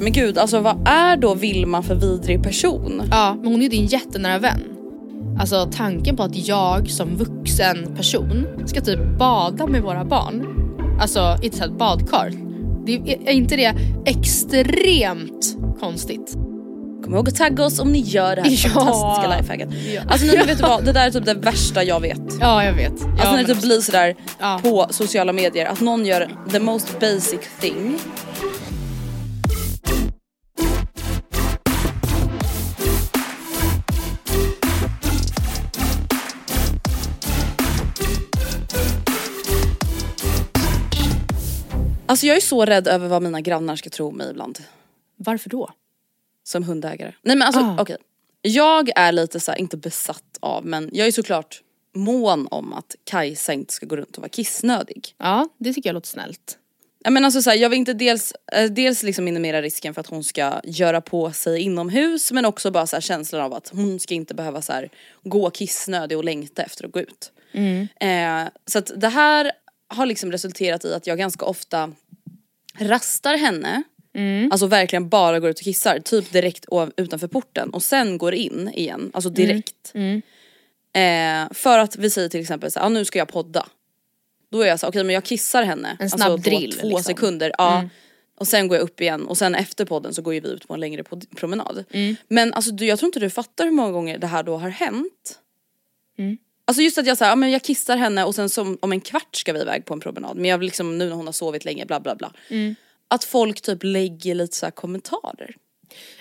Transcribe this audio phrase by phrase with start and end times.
[0.00, 3.02] Men gud, alltså vad är då Vilma för vidrig person?
[3.10, 4.60] Ja, men hon är ju din jättenära vän.
[5.40, 10.46] Alltså tanken på att jag som vuxen person ska typ bada med våra barn.
[11.00, 12.32] Alltså i ett badkar.
[12.86, 13.74] Det är, är inte det
[14.06, 16.32] extremt konstigt?
[17.04, 18.70] Kom ihåg att tagga oss om ni gör det här Ja.
[18.70, 19.68] fantastiska lifehacket.
[19.94, 20.02] Ja.
[20.08, 22.20] Alltså men vet du vad, det där är typ det värsta jag vet.
[22.40, 22.90] Ja jag vet.
[22.92, 24.60] Alltså ja, när men det typ blir sådär Ja.
[24.62, 27.98] på sociala medier att någon gör the most basic thing.
[42.10, 44.58] Alltså jag är så rädd över vad mina grannar ska tro om mig ibland.
[45.16, 45.70] Varför då?
[46.44, 47.12] Som hundägare.
[47.22, 47.76] Nej men alltså Ah.
[47.80, 47.96] okej.
[48.42, 51.62] Jag är lite så här, inte besatt av men jag är såklart
[51.94, 55.14] mån om att Kajsa inte ska gå runt och vara kissnödig.
[55.18, 56.56] Ja det tycker jag låter snällt.
[57.04, 60.00] Ja, men alltså så här, jag vill inte dels, eh, dels liksom minimera risken för
[60.00, 63.68] att hon ska göra på sig inomhus men också bara så här, känslan av att
[63.68, 64.90] hon ska inte behöva så här,
[65.22, 67.32] gå kissnödig och längta efter att gå ut.
[68.00, 69.52] Eh, så att det här
[69.90, 71.92] har liksom resulterat i att jag ganska ofta
[72.78, 73.82] rastar henne
[74.50, 78.70] Alltså verkligen bara går ut och kissar, typ direkt utanför porten och sen går in
[78.74, 79.92] igen, alltså direkt.
[80.92, 83.66] Eh, för att vi säger till exempel så här, ah, nu ska jag podda.
[84.50, 85.96] Då är jag så här, okej men jag kissar henne.
[86.00, 87.04] En snabb alltså, drill, Två liksom.
[87.04, 87.88] sekunder, ja.
[88.38, 90.68] Och sen går jag upp igen och sen efter podden så går ju vi ut
[90.68, 91.04] på en längre
[91.36, 91.84] promenad.
[92.28, 94.68] Men alltså du, jag tror inte du fattar hur många gånger det här då har
[94.68, 95.38] hänt.
[96.70, 99.00] Alltså just att jag säger, ja men jag kissar henne och sen som, om en
[99.00, 100.36] kvart ska vi iväg på en promenad.
[100.36, 102.32] Men jag vill liksom nu när hon har sovit länge bla bla bla.
[103.08, 105.54] Att folk typ lägger lite så kommentarer.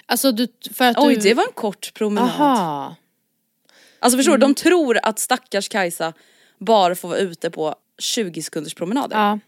[0.05, 1.21] Alltså du, för att Oj du...
[1.21, 2.29] det var en kort promenad.
[2.29, 2.95] Aha.
[3.99, 4.39] Alltså förstår Mm.
[4.39, 6.13] du, de tror att stackars Kajsa
[6.59, 9.17] bara får vara ute på 20 sekunders promenader.
[9.17, 9.39] Ja.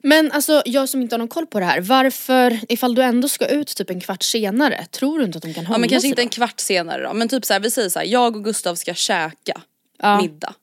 [0.00, 3.28] Men alltså jag som inte har någon koll på det här, varför ifall du ändå
[3.28, 5.88] ska ut typ en kvart senare, tror du inte att de kan hålla Ja men
[5.88, 6.26] kanske sig inte då?
[6.26, 8.74] en kvart senare då, men typ så här, vi säger så här, jag och Gustav
[8.74, 9.60] ska käka
[10.04, 10.20] Ja.
[10.22, 10.54] middag.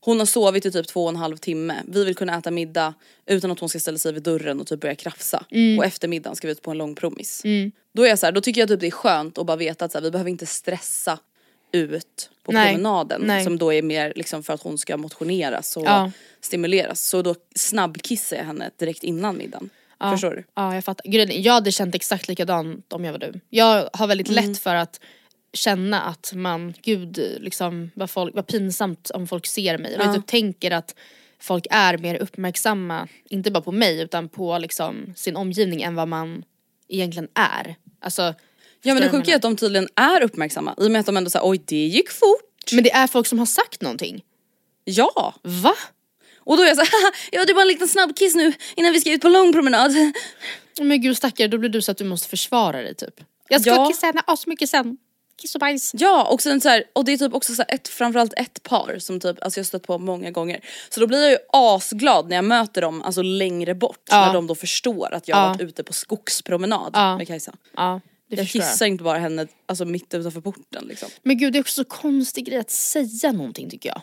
[0.00, 2.94] Hon har sovit i typ två och en halv timme, vi vill kunna äta middag
[3.26, 5.44] utan att hon ska ställa sig vid dörren och typ börja krafsa.
[5.78, 7.42] Och efter middagen ska vi ut på en lång promis.
[7.92, 9.84] Då är jag så här, då tycker jag typ det är skönt att bara veta
[9.84, 11.18] att så här, vi behöver inte stressa
[11.72, 12.68] ut på Nej.
[12.72, 13.44] promenaden Nej.
[13.44, 16.10] som då är mer liksom för att hon ska motioneras och Ja.
[16.40, 17.00] stimuleras.
[17.08, 19.70] Så då snabbkissar jag henne direkt innan middagen.
[19.98, 20.10] Ja.
[20.12, 20.44] Förstår du?
[20.54, 21.10] Ja jag fattar.
[21.10, 23.40] Grejen Jag hade känt exakt likadant om jag var du.
[23.50, 24.48] Jag har väldigt Mm.
[24.50, 25.00] lätt för att
[25.52, 29.96] känna att man, gud liksom vad, folk, vad pinsamt om folk ser mig.
[29.96, 30.94] Och jag typ tänker att
[31.40, 36.08] folk är mer uppmärksamma, inte bara på mig utan på liksom sin omgivning än vad
[36.08, 36.44] man
[36.88, 37.76] egentligen är.
[38.00, 38.34] Alltså,
[38.82, 41.16] Ja men det sjuka är att de tydligen är uppmärksamma i och med att de
[41.16, 42.72] ändå säger oj det gick fort.
[42.72, 44.24] Men det är folk som har sagt någonting.
[44.84, 45.34] Ja!
[45.42, 45.74] Va?
[46.38, 46.90] Och då är jag så här,
[47.32, 49.92] ja det är bara en liten snabbkiss nu innan vi ska ut på lång promenad.
[50.80, 53.14] Men gud stackare, då blir du så att du måste försvara dig typ.
[53.48, 53.88] Jag ska Ja.
[53.88, 54.96] kissa henne asmycket sen.
[55.40, 55.90] Kiss och bajs.
[55.94, 58.98] Ja och sen så här, och det är typ också så ett, framförallt ett par
[58.98, 60.60] som typ, alltså jag har stött på många gånger.
[60.90, 64.26] Så då blir jag ju asglad när jag möter dem alltså längre bort Ja.
[64.26, 65.48] när de då förstår att jag Ja.
[65.48, 67.16] varit ute på skogspromenad Ja.
[67.16, 67.54] med Kajsa.
[67.76, 68.00] Ja,
[68.30, 71.08] det Jag kissar inte bara henne alltså mitt utanför porten liksom.
[71.22, 74.02] Men gud det är också så konstig grej att säga någonting tycker jag.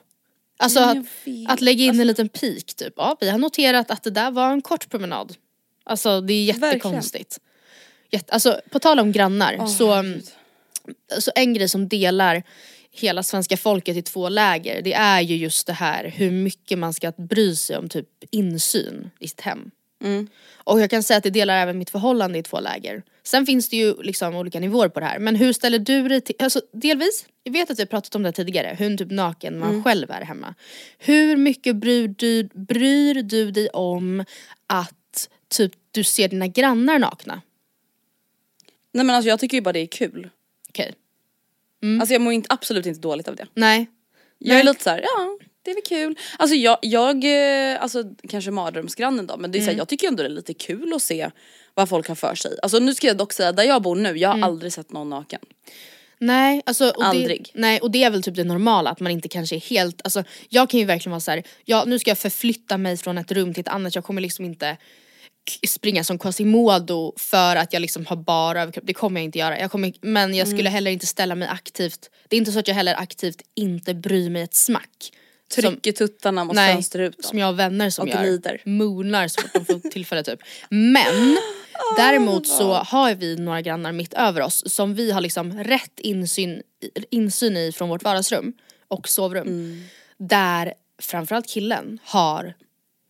[0.59, 1.51] Alltså Ja, att, jag vet.
[1.51, 2.93] att lägga in en liten pik typ.
[2.97, 5.35] Ja, vi har noterat att det där var en kort promenad.
[5.83, 7.39] Alltså det är jättekonstigt.
[8.11, 10.03] Jätte, alltså på tal om grannar så,
[11.19, 12.43] så en grej som delar
[12.91, 16.93] hela svenska folket i två läger det är ju just det här hur mycket man
[16.93, 19.71] ska bry sig om typ insyn i sitt hem.
[20.55, 23.03] Och jag kan säga att det delar även mitt förhållande i två läger.
[23.23, 25.19] Sen finns det ju liksom olika nivåer på det här.
[25.19, 28.23] Men hur ställer du dig till, alltså delvis, jag vet att vi har pratat om
[28.23, 30.55] det här tidigare, hur typ naken man själv är hemma.
[30.97, 34.25] Hur mycket bryr du, bryr du dig om
[34.67, 37.41] att typ du ser dina grannar nakna?
[38.93, 40.29] Nej men alltså jag tycker ju bara det är kul.
[40.77, 40.93] Okej.
[41.99, 43.47] Alltså jag mår inte, absolut inte dåligt av det.
[43.53, 43.87] Nej.
[44.37, 44.73] Jag är Nej.
[44.73, 45.37] lite såhär, ja
[45.67, 46.19] det är väl kul.
[46.37, 50.07] Alltså jag, jag eh, alltså kanske mardrömsgrannen då men det är så här, jag tycker
[50.07, 51.29] ändå det är lite kul att se
[51.73, 52.57] vad folk har för sig.
[52.61, 55.09] Alltså nu ska jag dock säga, där jag bor nu, jag har aldrig sett någon
[55.09, 55.39] naken.
[56.19, 57.51] Nej, alltså, och Aldrig.
[57.53, 60.01] Det, nej, och det är väl typ det normala att man inte kanske är helt,
[60.03, 63.17] alltså jag kan ju verkligen vara så här, ja nu ska jag förflytta mig från
[63.17, 64.77] ett rum till ett annat, jag kommer liksom inte
[65.67, 69.59] springa som Quasimodo för att jag liksom har bara överkropp, det kommer jag inte göra.
[69.59, 72.67] Jag kommer, men jag skulle heller inte ställa mig aktivt, det är inte så att
[72.67, 75.11] jag heller aktivt inte bryr mig ett smack.
[75.55, 77.23] Trycker tuttarna mot Nej, fönsterrutan.
[77.23, 78.21] som jag har vänner som Och gör.
[78.23, 78.61] glider.
[78.65, 80.39] Moonar så fort de får tillfälle typ.
[80.69, 81.37] Men
[81.97, 86.61] däremot så har vi några grannar mitt över oss som vi har liksom rätt insyn,
[87.09, 88.53] insyn i från vårt vardagsrum
[88.87, 89.47] och sovrum.
[89.47, 89.83] Mm.
[90.17, 92.53] Där framförallt killen har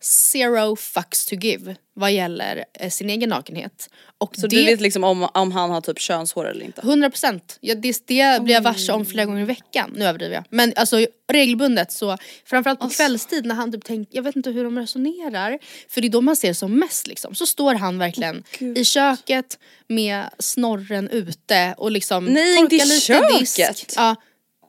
[0.02, 3.90] zero fucks to give vad gäller eh, sin egen nakenhet.
[4.18, 6.80] Och Så det, du vet liksom om, om han har typ könshår eller inte?
[6.80, 7.58] 100 procent.
[7.60, 9.90] Ja, det, det blir jag varse om flera gånger i veckan.
[9.96, 10.44] Nu överdriver jag.
[10.50, 12.96] Men alltså regelbundet så framförallt på Alltså.
[13.02, 15.58] kvällstid när han typ tänker, jag vet inte hur de resonerar.
[15.88, 17.34] För det är då man ser som mest liksom.
[17.34, 18.44] Så står han verkligen
[18.76, 19.58] i köket
[19.88, 23.38] med snorren ute och liksom Nej, inte i lite köket.
[23.38, 23.60] disk.
[23.96, 24.16] Ja.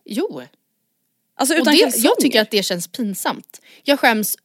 [0.06, 0.42] Jo.
[1.38, 2.06] Alltså Och utan det, kalsonger?
[2.06, 3.62] jag tycker att det känns pinsamt.
[3.84, 4.38] Jag skäms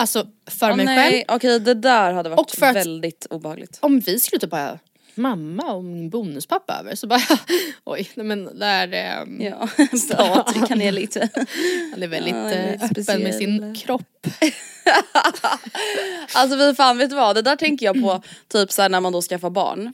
[0.00, 1.24] alltså för Åh, mig nej, själv.
[1.28, 3.78] Okej det där hade varit att- väldigt obehagligt.
[3.82, 4.78] Om vi skulle typ bara
[5.14, 7.20] mamma och min bonuspappa över så bara
[7.84, 9.68] oj nej men där ehm, Ja,
[10.16, 11.28] Patrik han är lite...
[11.92, 13.76] Han är väldigt Ja, är eh, öppen med sin speciell.
[13.76, 14.26] kropp.
[16.34, 19.12] Alltså vi fan vet du vad, det där tänker jag på typ såhär när man
[19.12, 19.92] då skaffar barn.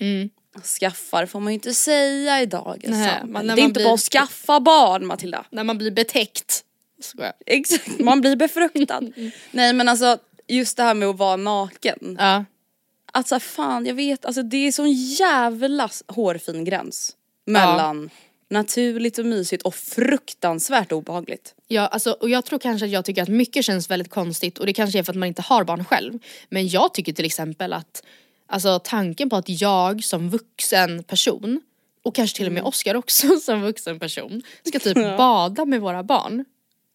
[0.80, 3.00] Skaffar får man ju inte säga i dagens Mm.
[3.00, 3.54] Nej, samhälle.
[3.54, 5.44] Det är inte blir- bara att skaffa barn Matilda.
[5.50, 6.62] När man blir betäckt.
[7.00, 7.32] Skojar.
[7.46, 9.00] Exakt, man blir befruktad.
[9.50, 12.16] Nej men alltså just det här med att vara naken.
[12.20, 12.44] Ja.
[13.12, 17.16] Att såhär fan jag vet, alltså det är sån jävla hårfin gräns.
[17.46, 18.10] Mellan
[18.48, 21.54] naturligt och mysigt och fruktansvärt obehagligt.
[21.68, 24.66] Ja, alltså, och jag tror kanske att jag tycker att mycket känns väldigt konstigt och
[24.66, 26.18] det kanske är för att man inte har barn själv.
[26.48, 28.02] Men jag tycker till exempel att
[28.46, 31.60] alltså, tanken på att jag som vuxen person
[32.02, 32.68] och kanske till och med Mm.
[32.68, 36.44] Oscar också som vuxen person ska typ bada med våra barn.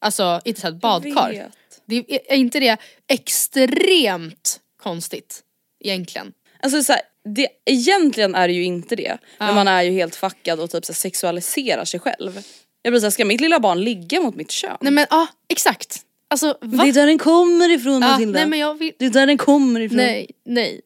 [0.02, 1.52] Alltså i ett sånt här badkar.
[1.86, 2.78] Det är, är inte det
[3.08, 5.44] extremt konstigt
[5.80, 6.34] egentligen?
[6.64, 7.02] Alltså så här,
[7.36, 9.18] det, egentligen är det ju inte det.
[9.40, 12.42] Men man är ju helt fuckad och typ så här, sexualiserar sig själv.
[12.82, 14.78] Jag blir såhär, ska mitt lilla barn ligga mot mitt kön?
[14.82, 16.00] Nej men ja, exakt.
[16.28, 16.84] Alltså va?
[16.84, 18.40] Det är där den kommer ifrån Ja, Matilda.
[18.40, 19.98] nej men jag vill, Det är där den kommer ifrån.
[19.98, 20.82] nej, nej.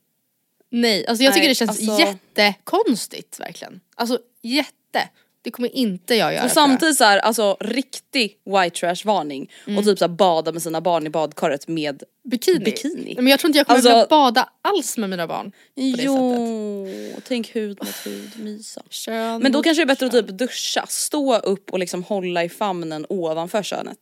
[0.71, 3.79] Nej, alltså jag tycker Nej, det känns alltså- jättekonstigt verkligen.
[3.95, 5.09] Alltså jätte.
[5.45, 6.45] Det kommer inte jag göra.
[6.45, 9.77] Och samtidigt såhär, alltså riktig white trash varning Mm.
[9.79, 12.59] och typ såhär bada med sina barn i badkaret med bikini.
[12.59, 13.15] bikini.
[13.15, 15.51] Men jag tror inte jag kommer Alltså- vilja bada alls med mina barn.
[15.51, 16.05] På det sättet.
[16.05, 16.87] Jo,
[17.27, 18.81] tänk hud mot hud, mysa.
[18.89, 20.25] Kön Men då kanske det är bättre att kön.
[20.27, 23.97] typ duscha, stå upp och liksom hålla i famnen ovanför könet.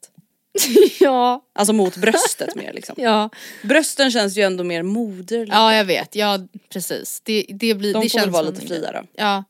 [1.00, 2.96] ja, Alltså mot bröstet mer liksom.
[3.02, 3.30] ja.
[3.64, 5.56] Brösten känns ju ändå mer moderliga.
[5.56, 7.22] ja jag vet, ja precis.
[7.24, 8.80] Det, det, blir, De det får känns väl vara lite en grej.
[8.80, 9.08] fria då.
[9.14, 9.44] Ja,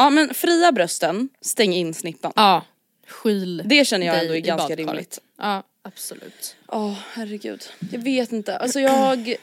[0.00, 2.32] Ja men fria brösten, stäng in snippan.
[2.36, 2.64] ja.
[3.06, 4.88] Skyl Det känner jag dig ändå är i ganska badkaret.
[4.88, 5.18] rimligt.
[5.38, 6.56] Ja, absolut.
[6.68, 8.56] Åh herregud, jag vet inte.
[8.56, 9.34] Alltså jag,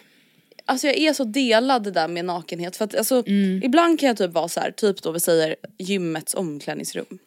[0.65, 3.23] alltså jag är så delad det där med nakenhet för att alltså
[3.63, 7.19] ibland kan jag typ vara så här, typ då vi säger gymmets omklädningsrum.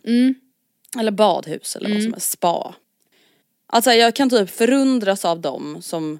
[0.99, 2.75] Eller badhus eller vad som är, spa.
[3.67, 6.19] Alltså jag kan typ förundras av dem som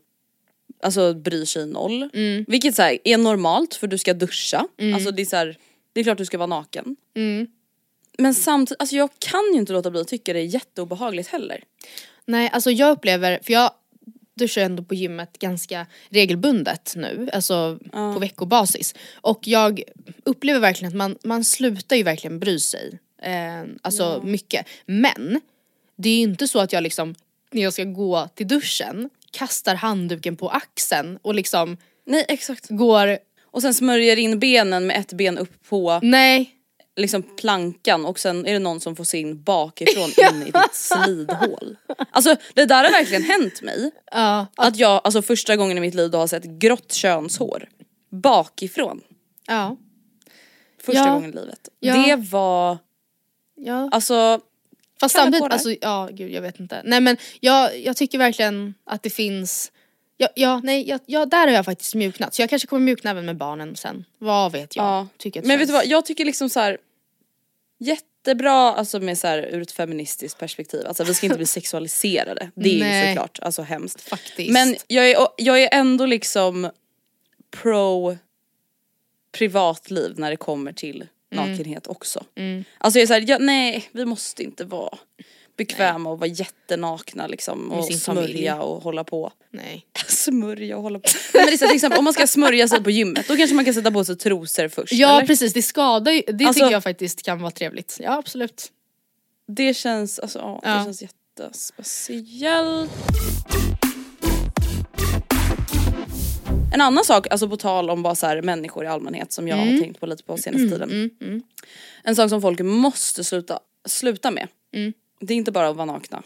[0.83, 2.11] alltså bryr sig noll.
[2.47, 4.67] Vilket så här, är normalt för du ska duscha.
[4.95, 5.57] Alltså det är så här,
[5.93, 6.97] det är klart du ska vara naken.
[8.19, 11.65] Men samtidigt, alltså jag kan ju inte låta bli att tycka det är jätteobehagligt heller.
[12.27, 13.71] Nej, alltså jag upplever, för jag
[14.35, 18.95] duschar ändå på gymmet ganska regelbundet nu, alltså på veckobasis.
[19.15, 19.83] Och jag
[20.25, 22.99] upplever verkligen att man, man slutar ju verkligen bry sig.
[23.23, 24.67] Eh, alltså mycket.
[24.87, 25.41] Men
[25.97, 27.15] det är ju inte så att jag liksom,
[27.51, 32.69] när jag ska gå till duschen, kastar handduken på axeln och liksom Nej exakt.
[32.69, 33.19] går,
[33.51, 36.51] Och sen smörjer in benen med ett ben upp på nej,
[36.97, 40.75] liksom plankan och sen är det någon som får se in bakifrån in i ditt
[40.75, 41.77] slidhål.
[42.11, 43.91] Alltså det där har verkligen hänt mig.
[44.13, 47.69] Ja, Att jag alltså första gången i mitt liv då har sett grått könshår
[48.11, 49.01] bakifrån.
[49.47, 49.77] ja,
[50.83, 51.15] Första Ja.
[51.15, 51.69] gången i livet.
[51.81, 51.95] Ja.
[51.95, 52.79] Det var
[53.57, 53.89] ja.
[53.93, 54.41] alltså
[55.01, 55.55] Fast Kan samtidigt, på det?
[55.55, 56.83] alltså, ja gud jag vet inte.
[56.85, 59.73] Nej men jag, jag tycker verkligen att det finns
[60.23, 62.35] Ja, ja nej, ja, ja, där har jag faktiskt mjuknat.
[62.35, 64.05] Så jag kanske kommer mjukna även med barnen sen.
[64.19, 64.85] Vad vet jag?
[64.85, 65.09] Ja.
[65.17, 66.79] Tycker Men vet du vad, jag tycker liksom så här
[67.79, 70.87] jättebra alltså med så här ur ett feministiskt perspektiv.
[70.87, 72.51] Alltså vi ska inte bli sexualiserade.
[72.55, 73.15] Det är ju Nej.
[73.15, 74.01] såklart alltså hemskt.
[74.01, 74.51] Faktiskt.
[74.51, 76.71] Men jag är, jag är ändå liksom
[77.51, 78.19] pro
[79.33, 81.51] privatliv när det kommer till Mm.
[81.51, 82.25] nakenhet också.
[82.79, 84.99] Alltså jag är såhär, ja, nej vi måste inte vara
[85.57, 88.33] bekväma och vara jättenakna liksom och sin familj.
[88.33, 89.33] smörja och hålla på.
[89.51, 89.87] Nej.
[90.09, 91.09] Smörja och hålla på.
[91.35, 93.37] Nej, men det är så, till exempel om man ska smörja sig på gymmet då
[93.37, 94.93] kanske man kan sätta på sig trosor först.
[94.93, 95.27] Ja eller?
[95.27, 96.23] precis, det skadar ju.
[96.27, 97.97] Det Alltså- tycker jag faktiskt kan vara trevligt.
[98.01, 98.73] Ja absolut.
[99.49, 100.71] Det känns, alltså, ja, Ja.
[100.79, 102.91] Det känns jättespeciellt.
[106.75, 109.59] En annan sak, alltså på tal om bara så här människor i allmänhet som jag
[109.59, 109.75] Mm.
[109.75, 111.43] har tänkt på lite på senaste tiden.
[112.05, 114.49] En sak som folk måste sluta, sluta med.
[115.21, 115.27] Mm.
[115.27, 116.23] Det är inte bara att vara nakna.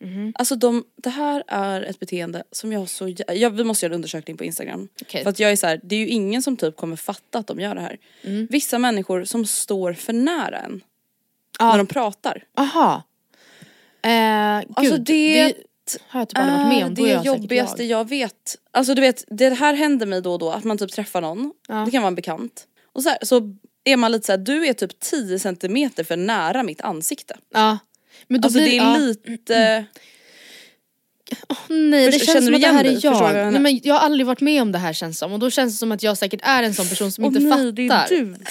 [0.00, 0.32] Mm-hmm.
[0.34, 3.94] Alltså de, det här är ett beteende som jag så, jag, vi måste göra en
[3.94, 4.88] undersökning på instagram.
[5.02, 5.22] Okej.
[5.22, 7.46] För att jag är så här, det är ju ingen som typ kommer fatta att
[7.46, 7.96] de gör det här.
[8.22, 8.46] Mm.
[8.50, 10.80] Vissa människor som står för nära en.
[11.58, 11.70] Ja.
[11.70, 12.44] När de pratar.
[12.56, 13.02] Aha.
[14.02, 15.54] Eh, gud, Alltså det,
[16.08, 16.92] har jag typ aldrig varit med om.
[16.92, 18.00] är är det jag säkert jobbigaste jag.
[18.00, 18.08] jag.
[18.08, 18.56] vet.
[18.70, 21.52] Alltså du vet, det här händer mig då och då att man typ träffar någon,
[21.68, 21.74] Ja.
[21.74, 22.66] det kan vara en bekant.
[22.92, 23.54] Och så, här, så
[23.84, 27.36] är man lite såhär, du är typ 10 centimeter för nära mitt ansikte.
[27.54, 27.78] Ja.
[28.26, 28.96] Men då Alltså blir, det är ja.
[28.96, 29.84] lite,
[31.68, 33.52] Nej det Först- känns som att det här är jag jag.
[33.52, 35.74] Nej, men jag har aldrig varit med om det här känns som och då känns
[35.74, 37.62] det som att jag säkert är en sån person som inte Åh fattar.
[37.64, 38.36] nej, det är du.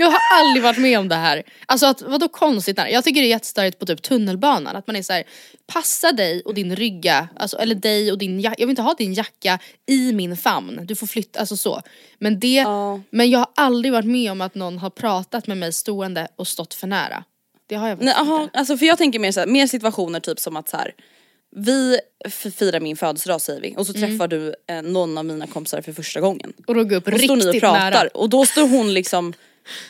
[0.00, 1.42] Jag har aldrig varit med om det här.
[1.66, 2.76] Alltså att, vadå konstigt?
[2.76, 2.90] nära?
[2.90, 5.24] Jag tycker det är jättestörigt på typ tunnelbanan att man är så här:
[5.66, 8.94] passa dig och din rygga, alltså, eller dig och din jacka, jag vill inte ha
[8.94, 11.82] din jacka i min famn, du får flytta, alltså så.
[12.18, 13.00] Men, det, Ja.
[13.10, 16.48] men jag har aldrig varit med om att någon har pratat med mig stående och
[16.48, 17.24] stått för nära.
[17.66, 18.58] Det har jag Nej, faktiskt aha, inte.
[18.58, 20.94] alltså för jag tänker mer så här, mer situationer typ som att så här.
[21.56, 21.98] Vi
[22.30, 24.10] firar min födelsedag säger vi och så Mm.
[24.10, 26.52] träffar du eh, någon av mina kompisar för första gången.
[26.66, 28.08] Och då gå upp Och står ni och riktigt pratar nära.
[28.14, 29.32] och då står hon liksom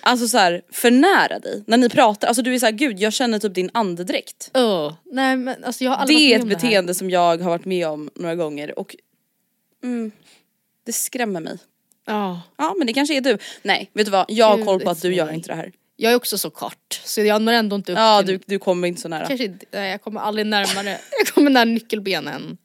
[0.00, 1.64] Alltså så här, för nära dig.
[1.66, 4.50] När ni pratar, alltså du är såhär gud jag känner typ din andedräkt.
[4.54, 7.86] Öh, nej men alltså jag har Det är ett beteende som jag har varit med
[7.88, 8.96] om några gånger och
[9.82, 10.12] mm,
[10.86, 11.58] det skrämmer mig.
[12.06, 12.40] Ja.
[12.56, 13.38] Ja men det kanske är du.
[13.62, 15.72] Nej vet du vad, jag har koll på att du gör inte det här.
[15.96, 18.58] Jag är också så kort så jag når ändå inte upp Ja till du, du
[18.58, 19.26] kommer inte så nära.
[19.26, 20.88] Kanske nej, jag kommer aldrig närmare,
[21.24, 22.58] jag kommer nära nyckelbenen.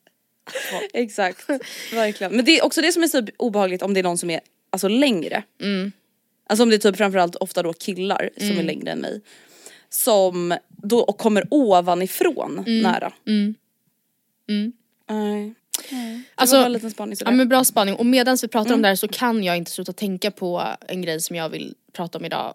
[0.94, 1.50] Exakt,
[1.94, 2.36] verkligen.
[2.36, 4.40] Men det är också det som är så obehagligt om det är någon som är
[4.70, 5.44] alltså längre.
[6.48, 9.22] Alltså om det är typ framförallt ofta då killar som är längre än mig.
[9.90, 13.14] Som då och kommer ovanifrån nära.
[15.10, 15.54] Nej.
[15.90, 17.16] Det Alltså, var bara en liten spaning.
[17.26, 18.82] Ja men bra spaning och medan vi pratar om Mm.
[18.82, 22.18] det här så kan jag inte sluta tänka på en grej som jag vill prata
[22.18, 22.54] om idag.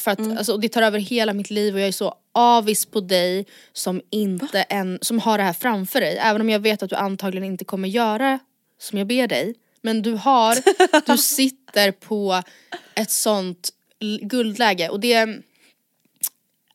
[0.00, 0.38] För att Mm.
[0.38, 4.00] alltså, det tar över hela mitt liv och jag är så avis på dig som
[4.10, 6.16] inte en, som har det här framför dig.
[6.18, 8.38] Även om jag vet att du antagligen inte kommer göra
[8.80, 9.54] som jag ber dig.
[9.82, 10.56] Men du har,
[11.06, 12.42] du sitter på
[12.94, 13.70] ett sånt
[14.20, 15.26] guldläge och det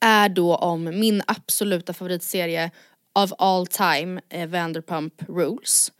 [0.02, 2.72] är då om min absoluta favoritserie
[3.14, 5.92] of all time, eh, Vanderpump Rules.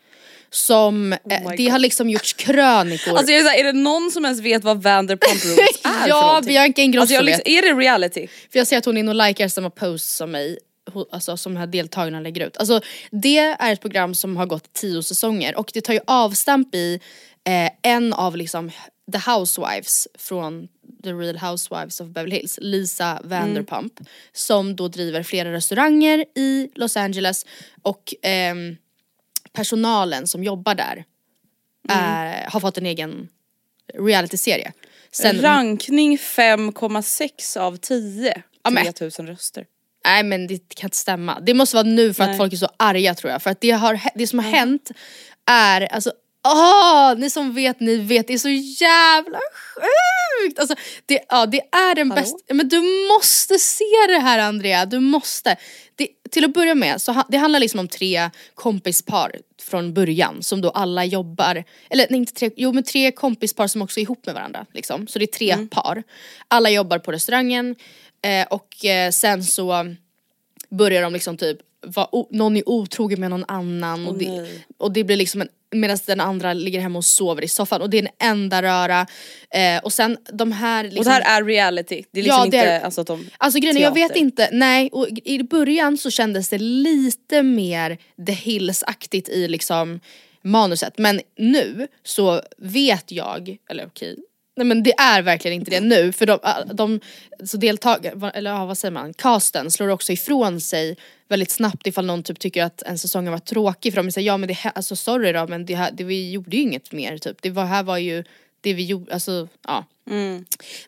[0.50, 3.18] Som, eh, Oh det har liksom gjorts krönikor.
[3.18, 6.42] Alltså är, såhär, är det någon som ens vet vad Vanderpump Rules är ja?
[6.46, 7.38] Bianca Ingrosso Alltså jag vet.
[7.38, 8.28] liksom, är det reality?
[8.28, 10.58] För jag ser att hon är inne och likar samma posts som mig,
[11.12, 12.58] alltså som de här deltagarna lägger ut.
[12.58, 12.82] Alltså
[13.12, 17.00] det är ett program som har gått tio säsonger och det tar ju avstamp i
[17.44, 18.72] eh, en av liksom
[19.12, 20.68] the housewives från
[21.04, 23.94] The Real Housewives of Beverly Hills, Lisa Vanderpump.
[24.34, 27.46] Som då driver flera restauranger i Los Angeles
[27.82, 28.78] och ehm,
[29.54, 31.06] personalen som jobbar där
[31.90, 33.30] är, har fått en egen
[33.94, 34.72] realityserie.
[35.12, 38.42] Sen- Rankning 5,6 av 10.
[38.64, 39.66] Ja, men- 3000 röster.
[40.06, 41.40] Nej men det kan inte stämma.
[41.40, 42.38] Det måste vara nu för att Nej.
[42.38, 43.42] folk är så arga tror jag.
[43.42, 44.92] För att det, har, det som har hänt
[45.46, 46.12] är, alltså
[46.46, 48.50] åh, ni som vet, ni vet, det är så
[48.84, 49.40] jävla
[49.76, 50.60] sjukt!
[50.60, 52.82] Alltså, det, ja, det är den bästa, men du
[53.14, 55.56] måste se det här Andrea, du måste.
[55.96, 60.62] Det, till att börja med, så det handlar liksom om tre kompispar från början som
[60.62, 64.26] då alla jobbar, eller nej inte tre, jo men tre kompispar som också är ihop
[64.26, 65.08] med varandra liksom.
[65.08, 66.04] Så det är tre par.
[66.48, 67.76] Alla jobbar på restaurangen
[68.22, 69.96] eh, och eh, sen så
[70.70, 74.66] börjar de liksom typ var, o- någon är otrogen med någon annan och, det, nej.
[74.78, 77.90] och det blir liksom en Medan den andra ligger hemma och sover i soffan och
[77.90, 79.08] det är en enda röra.
[79.50, 82.46] Eh, och sen de här liksom, Och det här är reality, det är liksom Ja,
[82.46, 85.44] inte det är- alltså att de Alltså grejen är, jag vet inte, nej och i
[85.44, 90.00] början så kändes det lite mer The Hills-aktigt i liksom
[90.44, 94.18] manuset men nu så vet jag, eller okej,
[94.56, 96.40] nej men det är verkligen inte det nu för de,
[96.74, 97.00] de
[97.44, 102.06] så deltagare, eller ja, vad säger man, casten slår också ifrån sig väldigt snabbt ifall
[102.06, 104.54] någon typ tycker att en säsong har varit tråkig för de säger ja men det
[104.54, 107.50] här, alltså sorry då men det här, det, vi gjorde ju inget mer typ, det
[107.50, 108.24] var, här var ju
[108.62, 109.86] det vi gjorde, alltså ja.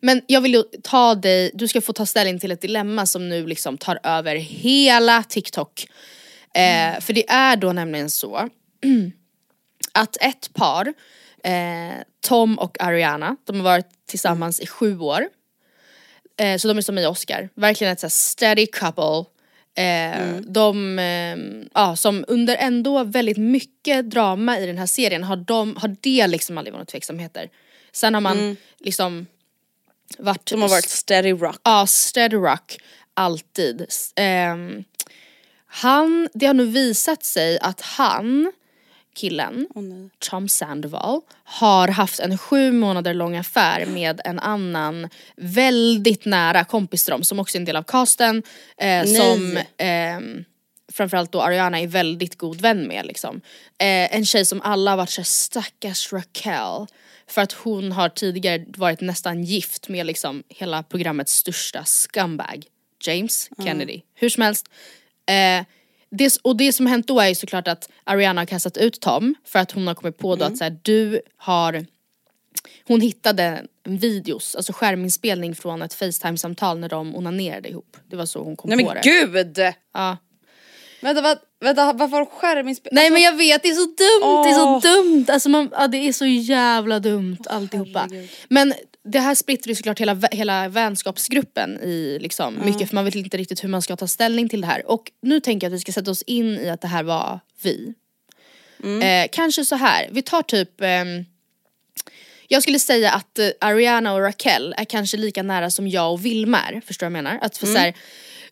[0.01, 3.29] Men jag vill ju ta dig, du ska få ta ställning till ett dilemma som
[3.29, 5.87] nu liksom tar över hela TikTok.
[6.53, 8.49] Eh, för det är då nämligen så
[9.91, 10.93] att ett par,
[11.43, 15.29] eh, Tom och Ariana, de har varit tillsammans i sju år.
[16.37, 19.25] Eh, så de är som i Oscar, verkligen ett så steady couple.
[19.75, 21.37] Eh, De, eh,
[21.73, 26.27] ja, som under ändå väldigt mycket drama i den här serien har, de, har det
[26.27, 27.49] liksom aldrig varit tveksamheter.
[27.91, 29.27] Sen har man liksom
[30.17, 30.45] varit...
[30.45, 31.59] De har varit steady rock.
[31.63, 32.77] Ja, steady rock.
[33.13, 33.85] Alltid.
[34.15, 34.83] Ehm,
[35.65, 38.51] han, det har nu visat sig att han,
[39.13, 39.67] killen,
[40.19, 47.05] Tom Sandoval, har haft en sju månader lång affär med en annan väldigt nära kompis
[47.05, 48.43] till dem som också är en del av casten.
[48.77, 50.45] Eh, som ehm,
[50.91, 53.41] framförallt då Ariana är väldigt god vän med liksom.
[53.77, 56.87] Eh, en tjej som alla har varit såhär stackars Raquel.
[57.27, 62.65] För att hon har tidigare varit nästan gift med liksom hela programmets största scumbag.
[63.03, 64.01] James Kennedy.
[64.15, 64.69] Hur som helst.
[65.25, 65.65] Eh,
[66.17, 69.35] det, och det som hänt då är ju såklart att Ariana har kastat ut Tom
[69.45, 71.85] för att hon har kommit på då att så här, du har
[72.87, 77.97] hon hittade en videos, alltså skärminspelning från ett facetime-samtal när de onanerade ihop.
[78.09, 79.09] Det var så hon kom Nej på men det.
[79.09, 79.73] gud!
[79.93, 80.17] Ja.
[81.01, 82.95] Vänta, vad, vänta varför har skärminspelning?
[82.95, 85.25] Nej men jag vet, det är så dumt, det är så dumt.
[85.29, 88.09] Alltså man, ja, det är så jävla dumt alltihopa.
[88.47, 88.73] Men
[89.03, 93.37] det här splittrar ju såklart hela, hela vänskapsgruppen i liksom mycket för man vet inte
[93.37, 94.91] riktigt hur man ska ta ställning till det här.
[94.91, 97.39] Och nu tänker jag att vi ska sätta oss in i att det här var
[97.63, 97.93] vi.
[99.01, 101.25] Eh, kanske så här, vi tar typ ehm,
[102.47, 106.25] jag skulle säga att eh, Ariana och Raquel är kanske lika nära som jag och
[106.25, 106.81] Vilma är.
[106.81, 107.39] Förstår du vad jag menar?
[107.41, 107.93] Att för så här,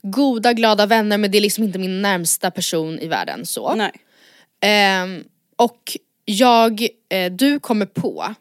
[0.02, 3.76] goda glada vänner men det är liksom inte min närmsta person i världen så.
[3.76, 3.92] Nej.
[4.62, 5.24] Ehm,
[5.56, 8.36] och jag, eh, du kommer på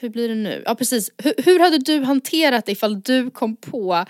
[0.00, 0.62] hur blir det nu?
[0.66, 4.04] Ja precis, hur, hur hade du hanterat det ifall du kom på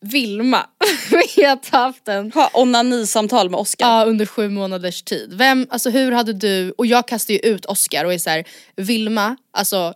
[0.00, 0.66] Vilma
[1.72, 3.86] ha haft en Ha onanisamtal med Oscar.
[3.86, 5.34] Ja under sju månaders tid.
[5.34, 8.44] Vem, alltså hur hade du, och jag kastar ju ut Oscar och är såhär,
[8.76, 9.94] Vilma, alltså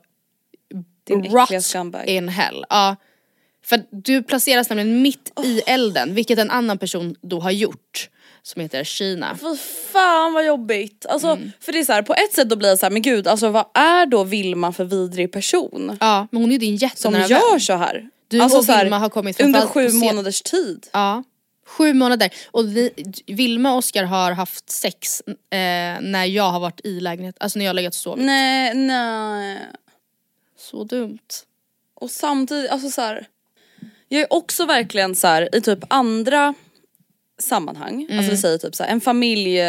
[1.05, 2.09] Din rot scumbag.
[2.09, 2.65] in hell.
[2.69, 2.97] Ja.
[3.65, 8.11] För du placeras nämligen mitt i elden, vilket en annan person då har gjort.
[8.42, 9.37] Som heter Kina.
[9.40, 9.57] Fy
[9.92, 11.07] fan vad jobbigt.
[11.09, 11.53] Alltså, Mm.
[11.61, 13.29] För det är så här, på ett sätt då blir jag så här, men gud
[13.29, 15.96] alltså vad är då Vilma för vidrig person?
[16.00, 17.61] Ja men hon är ju din Som jättenära gör vän.
[17.61, 18.09] så här.
[18.29, 20.87] Du alltså, och så här, Vilma har kommit Under framförallt sju månaders tid.
[20.92, 21.24] Ja.
[21.66, 22.31] Sju månader.
[22.50, 22.90] Och vi,
[23.26, 25.37] Vilma och Oscar har haft sex eh,
[26.00, 28.24] när jag har varit i lägenhet, alltså när jag har legat och sovit.
[28.24, 29.59] Nej, nej.
[30.59, 31.18] Så dumt.
[31.94, 33.26] Och samtidigt, alltså så här.
[34.09, 36.55] Jag är också verkligen så här i typ andra
[37.40, 38.18] sammanhang, Mm.
[38.18, 39.61] alltså vi säger typ så här, en familj,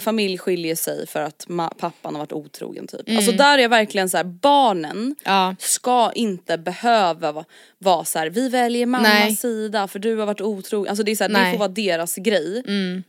[0.00, 1.46] familj skiljer sig för att
[1.78, 3.16] pappan har varit otrogen typ.
[3.16, 5.14] Alltså där är jag verkligen så här, barnen Mm.
[5.24, 5.56] Ja.
[5.58, 7.44] ska inte behöva vara,
[7.78, 9.36] vara så här, vi väljer mammas Nej.
[9.36, 10.88] sida för du har varit otrogen.
[10.90, 11.42] Alltså det är så här, det Nej.
[11.42, 11.52] Mm.
[11.52, 12.62] får vara deras grej.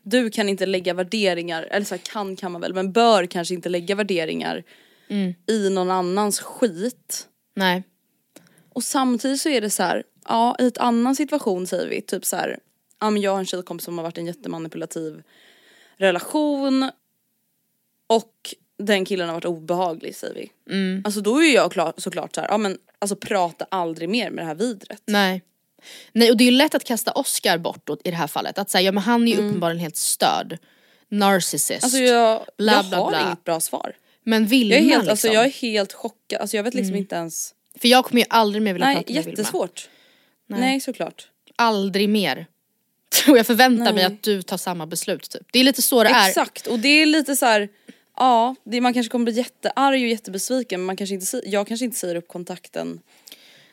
[0.03, 3.53] Du kan inte lägga värderingar, eller så här, kan kan man väl, men bör kanske
[3.53, 4.63] inte lägga värderingar
[5.09, 5.33] Mm.
[5.47, 7.27] i någon annans skit.
[7.55, 7.83] Nej.
[8.73, 12.25] Och samtidigt så är det så här, ja i ett annan situation säger vi typ
[12.25, 12.35] så
[13.03, 15.23] ja men jag har en tjejkompis som har varit i en jättemanipulativ
[15.97, 16.91] relation
[18.07, 20.51] och den killen har varit obehaglig säger vi.
[20.73, 21.01] Mm.
[21.05, 24.43] Alltså då är jag klar, såklart så här, ja men alltså prata aldrig mer med
[24.43, 25.01] det här vidret.
[25.05, 25.41] Nej.
[26.11, 28.57] Nej och det är ju lätt att kasta Oscar bort då, i det här fallet.
[28.57, 30.57] Att säga, ja men han är ju uppenbarligen helt störd.
[31.09, 31.69] Narcissist.
[31.69, 31.79] Mm.
[31.83, 33.25] Alltså jag, Bla, jag bla, har bla.
[33.27, 33.95] inget bra svar.
[34.23, 35.11] men Vilma Jag är helt, liksom.
[35.11, 37.53] alltså, jag är helt chockad, alltså jag vet liksom inte ens.
[37.79, 39.37] För jag kommer ju aldrig mer vilja Nej prata med Vilma.
[39.37, 39.89] jättesvårt.
[40.47, 40.79] Nej.
[40.81, 41.27] såklart.
[41.55, 42.47] Aldrig mer.
[43.29, 44.05] Och jag förväntar mig Nej.
[44.05, 45.47] att du tar samma beslut typ.
[45.51, 46.29] Det är lite så det är.
[46.29, 47.69] Exakt och det är lite så här.
[48.17, 51.85] Ja, det, man kanske kommer bli jättearg och jättebesviken men man kanske inte, jag kanske
[51.85, 52.99] inte säger upp kontakten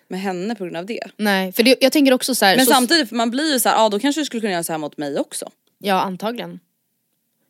[0.08, 1.04] med henne på grund av det.
[1.16, 2.56] Nej för det, jag tänker också så här.
[2.56, 4.52] Men så, samtidigt, för man blir ju så här, ja då kanske du skulle kunna
[4.52, 5.50] göra så här mot mig också.
[5.78, 6.60] Ja antagligen.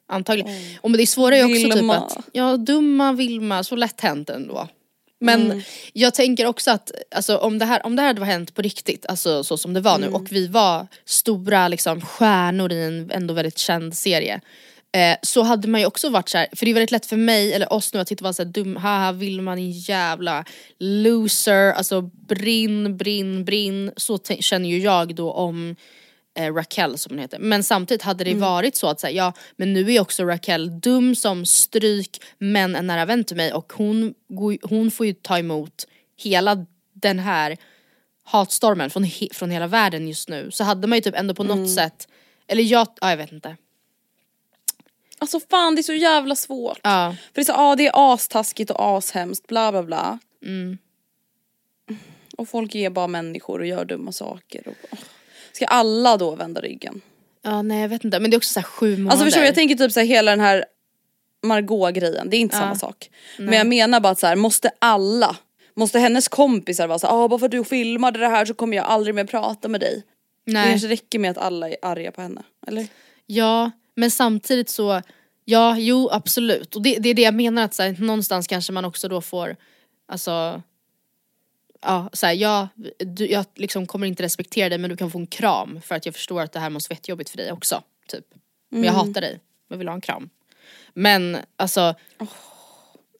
[0.08, 0.50] Antagligen.
[0.80, 1.96] Och men det svåra är också typ Vilma.
[1.96, 4.68] att, ja dumma Vilma, så lätt hänt ändå.
[5.22, 5.62] Men Mm.
[5.92, 9.06] jag tänker också att alltså, om, det här, om det här hade hänt på riktigt,
[9.06, 10.10] alltså så som det var Mm.
[10.10, 14.40] nu och vi var stora liksom, stjärnor i en ändå väldigt känd serie.
[14.92, 17.16] Eh, så hade man ju också varit så här, för det är väldigt lätt för
[17.16, 20.44] mig eller oss nu att titta vara såhär dum, haha vill man en jävla
[20.78, 23.92] loser, alltså brinn, brinn, brinn.
[23.96, 25.76] Så känner ju jag då om
[26.40, 27.38] eh, Raquel som hon heter.
[27.38, 31.14] Men samtidigt hade det varit så att säga, ja men nu är också Raquel dum
[31.14, 34.14] som stryk men en nära vän till mig och hon,
[34.62, 37.56] hon får ju ta emot hela den här
[38.24, 40.50] hatstormen från, he, från hela världen just nu.
[40.50, 42.08] Så hade man ju typ ändå på något sätt,
[42.46, 43.56] eller jag, ja, jag vet inte.
[45.18, 46.80] Alltså fan det är så jävla svårt.
[46.82, 47.16] Ja.
[47.22, 50.18] För det är så, ah, det är astaskigt och ashemskt bla bla bla.
[50.42, 50.78] Mm.
[52.36, 54.68] Och folk är bara människor och gör dumma saker.
[54.68, 54.98] Och, åh.
[55.60, 57.00] Ska alla då vända ryggen?
[57.42, 59.10] Ja nej jag vet inte men det är också så här sju månader.
[59.10, 60.64] Alltså förstår du, jag tänker typ så här, hela den här
[61.42, 63.10] Margot grejen, det är inte samma sak.
[63.38, 65.36] Men jag menar bara att så här, måste alla,
[65.74, 68.54] måste hennes kompisar vara så här, ah, bara för att du filmade det här så
[68.54, 70.02] kommer jag aldrig mer prata med dig.
[70.46, 70.70] Det nej.
[70.70, 72.86] kanske räcker med att alla är arga på henne, eller?
[73.26, 75.02] Ja, men samtidigt så,
[75.44, 76.76] ja jo absolut.
[76.76, 79.20] Och det, det är det jag menar att så här, någonstans kanske man också då
[79.20, 79.56] får,
[80.08, 80.62] alltså
[81.82, 85.18] Ja, så här, ja, du, jag liksom kommer inte respektera dig men du kan få
[85.18, 87.82] en kram för att jag förstår att det här måste vara jättejobbigt för dig också.
[88.08, 88.24] Typ.
[88.68, 90.30] Men jag hatar dig, jag vill ha en kram.
[90.94, 91.94] Men alltså,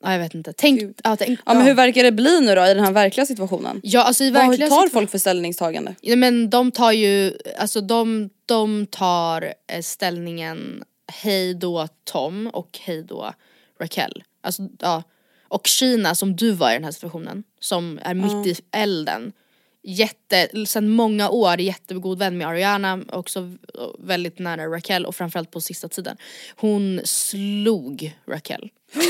[0.02, 0.52] ja, jag vet inte.
[0.52, 3.26] Tänk, ja, tänk, Ja men hur verkar det bli nu då i den här verkliga
[3.26, 3.80] situationen?
[3.84, 5.94] Ja alltså i Vad verkliga tar situa- folk för ställningstagande?
[6.00, 10.84] Ja, men de tar ju, alltså de, de tar eh, ställningen
[11.22, 13.32] hej då Tom och hej då
[13.80, 14.22] Raquel.
[14.40, 15.02] Alltså, ja.
[15.50, 19.32] Och Kina som du var i den här situationen, som är mitt i elden.
[19.82, 23.52] Jätte, sen många år jättegod vän med Ariana, också
[23.98, 26.16] väldigt nära Raquel och framförallt på sista tiden.
[26.56, 28.70] Hon slog Raquel.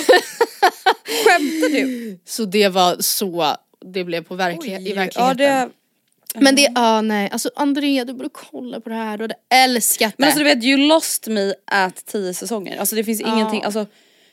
[1.24, 2.18] Skämtar du?
[2.24, 5.24] Så det var så det blev på verklighet, i verkligheten.
[5.26, 5.70] Ja, det,
[6.40, 10.10] Men det, ja nej, alltså Andrea du borde kolla på det här, du hade älskat
[10.10, 10.14] det.
[10.18, 12.76] men alltså du vet, you lost me at tio säsonger.
[12.76, 13.86] Alltså det finns ingenting, alltså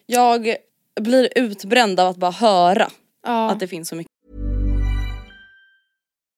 [0.06, 0.56] jag
[1.00, 2.92] blir utbränd av att bara höra
[3.24, 3.52] ja.
[3.52, 4.12] att det finns så mycket.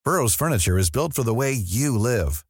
[0.07, 2.43] Burrow's furniture is built for the way you live.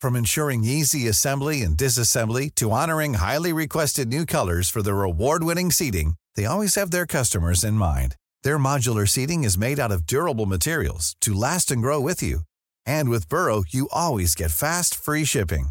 [0.00, 5.72] From ensuring easy assembly and disassembly to honoring highly requested new colors for their award-winning
[5.72, 8.14] seating, they always have their customers in mind.
[8.44, 12.40] Their modular seating is made out of durable materials to last and grow with you.
[12.86, 15.70] And with Burrow, you always get fast, free shipping.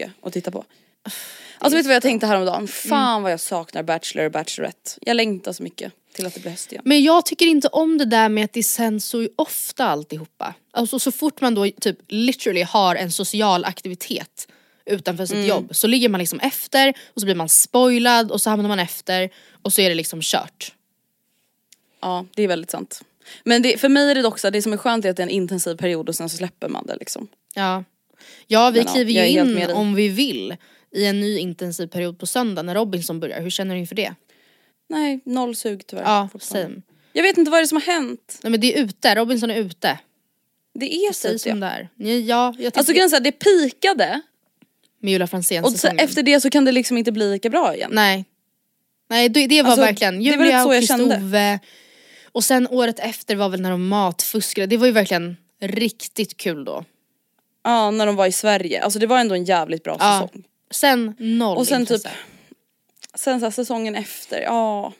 [0.00, 0.64] mycket att titta på.
[1.58, 2.68] Alltså vet du vad jag tänkte häromdagen?
[2.68, 4.90] Fan vad jag saknar Bachelor och Bachelorette.
[5.00, 6.82] Jag längtar så mycket till att det blir höst igen.
[6.86, 10.54] Men jag tycker inte om det där med att det sänds så ofta alltihopa.
[10.72, 14.48] Alltså så fort man då typ literally har en social aktivitet
[14.86, 18.50] utanför sitt jobb så ligger man liksom efter och så blir man spoilad och så
[18.50, 19.30] hamnar man efter
[19.62, 20.74] och så är det liksom kört.
[22.00, 23.02] Ja det är väldigt sant.
[23.44, 25.22] Men det, för mig är det dock så det som är skönt är att det
[25.22, 27.28] är en intensiv period och sen så släpper man det liksom.
[27.54, 27.84] Ja.
[28.46, 30.56] Ja vi Men ja, kliver är ju in om vi vill
[30.94, 33.40] i en ny intensiv period på söndag när Robinson börjar.
[33.40, 34.14] Hur känner du inför det?
[34.88, 36.02] Nej, noll sug tyvärr.
[36.02, 36.82] Ja, same.
[37.12, 38.38] Jag vet inte vad det är som har hänt.
[38.42, 39.98] Nej men det är ute, Robinson är ute.
[40.74, 41.88] Det är Säg typ som det.
[41.94, 42.18] det är.
[42.18, 44.20] Ja, jag Alltså grejen här, det pikade
[45.00, 47.74] med Julia Franzén och så efter det så kan det liksom inte bli lika bra
[47.74, 47.90] igen.
[47.92, 48.24] Nej.
[49.10, 50.72] Nej det, det var Alltså, verkligen det var Julia och.
[50.72, 51.58] Kristove.
[52.32, 54.66] Och sen året efter var väl när de matfuskade.
[54.66, 56.84] Det var ju verkligen riktigt kul då.
[57.62, 60.28] Ja när de var i Sverige, alltså det var ändå en jävligt bra Ja.
[60.28, 60.44] säsong.
[60.70, 62.08] Sen noll Och sen intresse.
[62.08, 62.18] typ,
[63.14, 64.92] sen så här, säsongen efter, ja.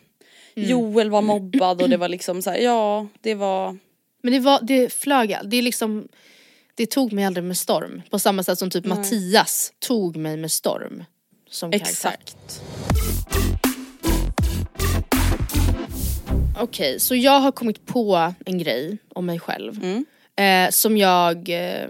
[0.57, 0.69] Mm.
[0.71, 3.77] Joel var mobbad och det var liksom så här, ja det var
[4.23, 6.09] Men det, var, det flög all- det är liksom
[6.75, 8.03] Det tog mig aldrig med storm.
[8.11, 11.05] På samma sätt som typ Mattias tog mig med storm.
[11.51, 11.91] Som karaktär.
[11.91, 12.61] exakt.
[16.61, 19.81] Okej, så jag har kommit på en grej om mig själv.
[19.85, 20.05] Mm.
[20.37, 21.89] Eh, som jag, eh,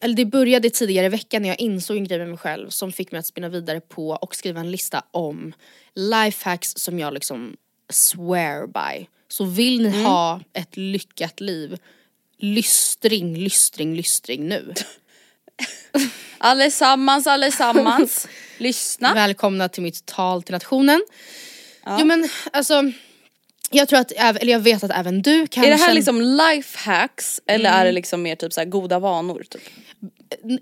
[0.00, 2.92] eller det började tidigare i veckan när jag insåg en grej med mig själv som
[2.92, 5.52] fick mig att spinna vidare på och skriva en lista om
[5.94, 7.56] lifehacks som jag liksom
[7.90, 9.06] swear by.
[9.28, 9.92] Så vill Mm.
[9.98, 11.78] ni ha ett lyckat liv,
[12.38, 14.74] lystring, lystring, lystring nu.
[16.38, 18.28] Allesammans, allesammans.
[18.58, 19.14] Lyssna.
[19.14, 21.02] Välkomna till mitt tal till nationen.
[21.98, 22.82] Jo men alltså,
[23.70, 27.40] jag tror att, eller jag vet att även du kan Är det här liksom lifehacks
[27.46, 27.80] eller Mm.
[27.80, 29.44] är det liksom mer typ så goda vanor?
[29.50, 29.62] Typ?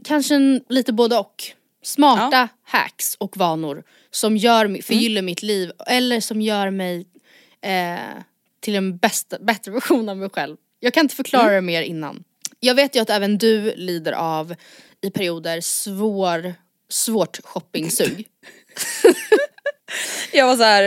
[0.04, 0.34] kanske
[0.68, 1.44] lite både och.
[1.82, 7.06] Smarta hacks och vanor som gör, mi- förgyller mitt liv eller som gör mig
[7.62, 7.96] eh,
[8.60, 10.56] till en bästa, bättre version av mig själv.
[10.80, 12.24] Jag kan inte förklara det mer innan.
[12.60, 14.54] Jag vet ju att även du lider av
[15.02, 16.54] i perioder svår,
[16.88, 18.26] svårt shoppingsug.
[20.32, 20.82] Jag var så här,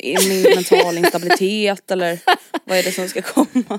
[0.00, 2.18] är min mental instabilitet eller
[2.64, 3.78] vad är det som ska komma?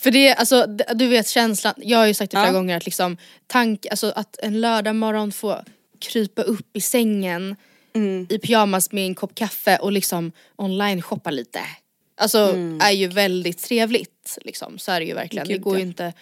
[0.00, 2.52] För det, alltså du vet känslan, jag har ju sagt det flera Ja.
[2.52, 5.64] gånger att liksom tank, alltså att en lördag morgon få
[5.98, 7.56] krypa upp i sängen
[7.94, 8.26] Mm.
[8.30, 11.60] i pyjamas med en kopp kaffe och liksom online shoppa lite.
[12.16, 12.38] Alltså
[12.80, 15.46] är ju väldigt trevligt liksom, så är det ju verkligen.
[15.48, 15.58] det Mm.
[15.58, 16.12] Gud, går ju inte,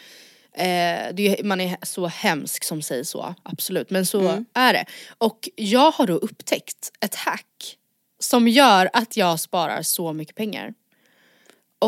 [0.58, 3.90] eh, det man är så hemsk som säger så, absolut.
[3.90, 4.44] Men så Mm.
[4.54, 4.84] är det.
[5.18, 7.76] Och jag har då upptäckt ett hack
[8.20, 10.74] som gör att jag sparar så mycket pengar.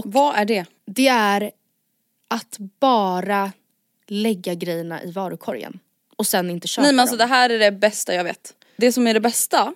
[0.04, 0.64] Vad är det?
[0.86, 1.50] Det är
[2.28, 3.52] att bara
[4.08, 5.78] lägga grejerna i varukorgen
[6.16, 7.28] och sen inte köpa Nej men alltså dem.
[7.28, 8.54] det här är det bästa jag vet.
[8.76, 9.72] Det som är det bästa,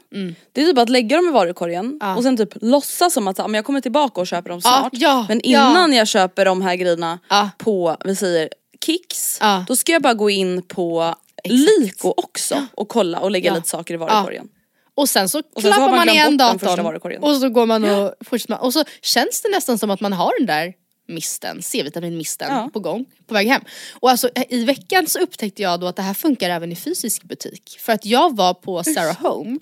[0.53, 1.99] det är typ att lägga dem i varukorgen Mm.
[2.01, 2.17] Ja.
[2.17, 4.89] och sen typ låtsas som att men jag kommer tillbaka och köper dem snart.
[4.93, 5.71] ja, men ja.
[5.71, 7.19] innan jag köper de här grejerna
[7.59, 8.49] på, vi säger
[8.87, 9.65] Kicks, Ja.
[9.69, 11.55] då ska jag bara gå in på Exakt.
[11.81, 13.55] Lyko också och kolla och lägga Ja.
[13.55, 14.49] lite saker i varukorgen.
[14.97, 18.63] Och sen så sen klappar man man, igen datorn och så går man och fortsätter.
[18.63, 20.73] Och så känns det nästan som att man har den där
[21.09, 22.71] misten, C-vitaminmisten Ja.
[22.73, 23.63] på gång, på väg hem.
[24.01, 27.23] Och alltså i veckan så upptäckte jag då att det här funkar även i fysisk
[27.23, 27.77] butik.
[27.81, 29.59] För att jag var på Sarah Home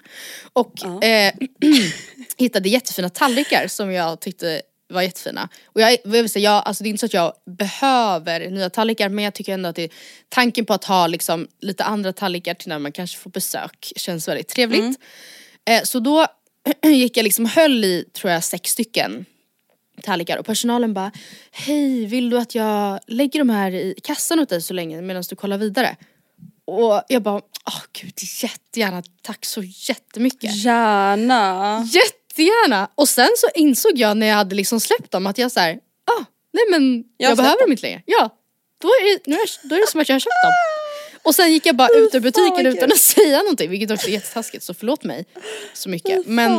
[0.53, 1.33] och eh,
[2.37, 5.49] hittade jättefina tallrikar som jag tyckte var jättefina.
[5.65, 8.71] Och jag, jag vill säga, jag, alltså det är inte så att jag behöver nya
[8.71, 9.93] tallrikar men jag tycker ändå att det,
[10.29, 14.29] tanken på att ha liksom lite andra tallrikar till när man kanske får besök känns
[14.29, 15.01] väldigt trevligt.
[15.71, 16.27] Eh, så då
[16.87, 19.25] gick jag liksom höll i, tror jag, sex stycken
[20.03, 21.13] tallrikar och personalen bara
[21.51, 25.25] Hej, vill du att jag lägger de här i kassan åt dig så länge medan
[25.29, 25.97] du kollar vidare?
[26.65, 30.57] Och jag bara, åh gud jättegärna, tack så jättemycket.
[30.57, 31.89] Gärna.
[32.33, 32.89] Jättegärna!
[32.95, 36.25] Och sen så insåg jag när jag hade liksom släppt dem att jag såhär, ah,
[36.53, 38.03] nej men jag, Jag behöver dem inte längre.
[38.07, 38.31] Ja,
[38.79, 40.53] då är, det, nu är, då är det som att jag har köpt dem.
[41.23, 42.93] Och sen gick jag bara ut ur butiken utan kul.
[42.93, 45.27] att säga någonting vilket också är jättetaskigt så förlåt mig
[45.75, 46.27] så mycket.
[46.27, 46.51] Men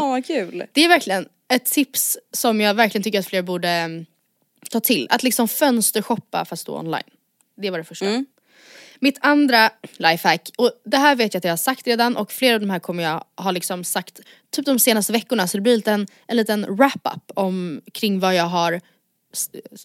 [0.72, 4.06] det är verkligen ett tips som jag verkligen tycker att fler borde mm,
[4.70, 5.08] ta till.
[5.10, 7.04] Att liksom fönstershoppa fast då online.
[7.58, 8.06] Det var det första.
[8.06, 8.26] Mm.
[9.04, 12.56] Mitt andra lifehack, och det här vet jag att jag har sagt redan och flera
[12.56, 15.90] av de här kommer jag ha liksom sagt typ de senaste veckorna så det blir
[15.90, 18.82] en en liten wrap-up om, kring vad jag har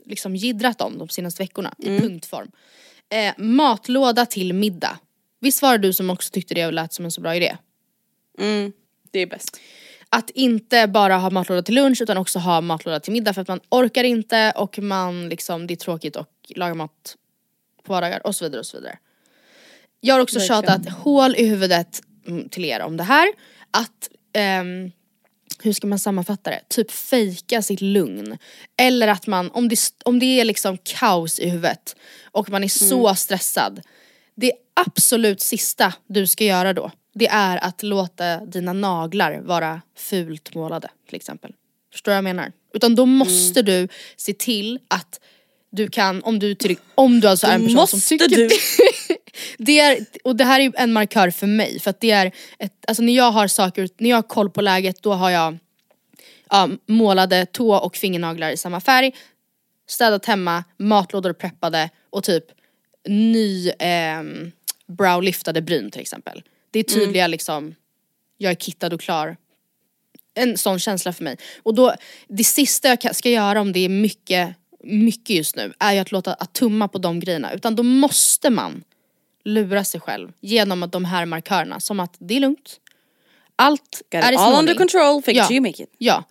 [0.04, 2.50] liksom jiddrat om de senaste veckorna i punktform.
[3.09, 4.98] Eh, matlåda till middag.
[5.40, 7.57] Visst var det du som också tyckte det lät som en så bra idé?
[8.38, 8.72] Mm,
[9.11, 9.61] det är bäst.
[10.09, 13.48] att inte bara ha matlåda till lunch utan också ha matlåda till middag för att
[13.48, 17.16] man orkar inte och man liksom, det är tråkigt att laga mat
[17.83, 18.98] på vardagar och så vidare och så vidare.
[20.01, 20.63] Jag har också Verkligen.
[20.63, 23.29] tjatat hål i huvudet mm, till er om det här.
[23.71, 24.91] Att, ehm,
[25.63, 26.61] hur ska man sammanfatta det?
[26.69, 28.39] Typ fejka sitt lugn.
[28.77, 32.69] Eller att man, om det, om det är liksom kaos i huvudet och man är
[32.69, 33.81] så stressad.
[34.35, 40.55] Det absolut sista du ska göra då, det är att låta dina naglar vara fult
[40.55, 41.53] målade till exempel.
[41.93, 42.53] Förstår du vad jag menar?
[42.75, 45.21] Utan då måste du se till att
[45.71, 48.49] du kan, om du, till, om du alltså är en person som tycker du.
[49.59, 52.72] Det är, och det här är en markör för mig för att det är ett,
[52.88, 55.59] alltså när jag har saker, när jag har koll på läget då har jag
[56.51, 59.12] ja, målade tå och fingernaglar i samma färg,
[59.87, 62.44] städat hemma, matlådor preppade och typ
[63.09, 64.53] ny ehm,
[64.87, 66.42] browliftade bryn till exempel.
[66.70, 67.74] Det är tydliga liksom,
[68.37, 69.37] jag är kittad och klar.
[70.35, 71.37] En sån känsla för mig.
[71.62, 71.94] Och då,
[72.29, 75.98] det sista jag ka- ska göra om det är mycket, mycket just nu är ju
[75.98, 77.53] att låta, att tumma på de grejerna.
[77.53, 78.85] Utan då måste man
[79.49, 82.81] lura sig själv genom de här markörerna som att det är lugnt.
[83.57, 85.51] Allt Got är i all under control, fake it Ja.
[85.53, 85.95] you make it.
[85.99, 86.25] Ja.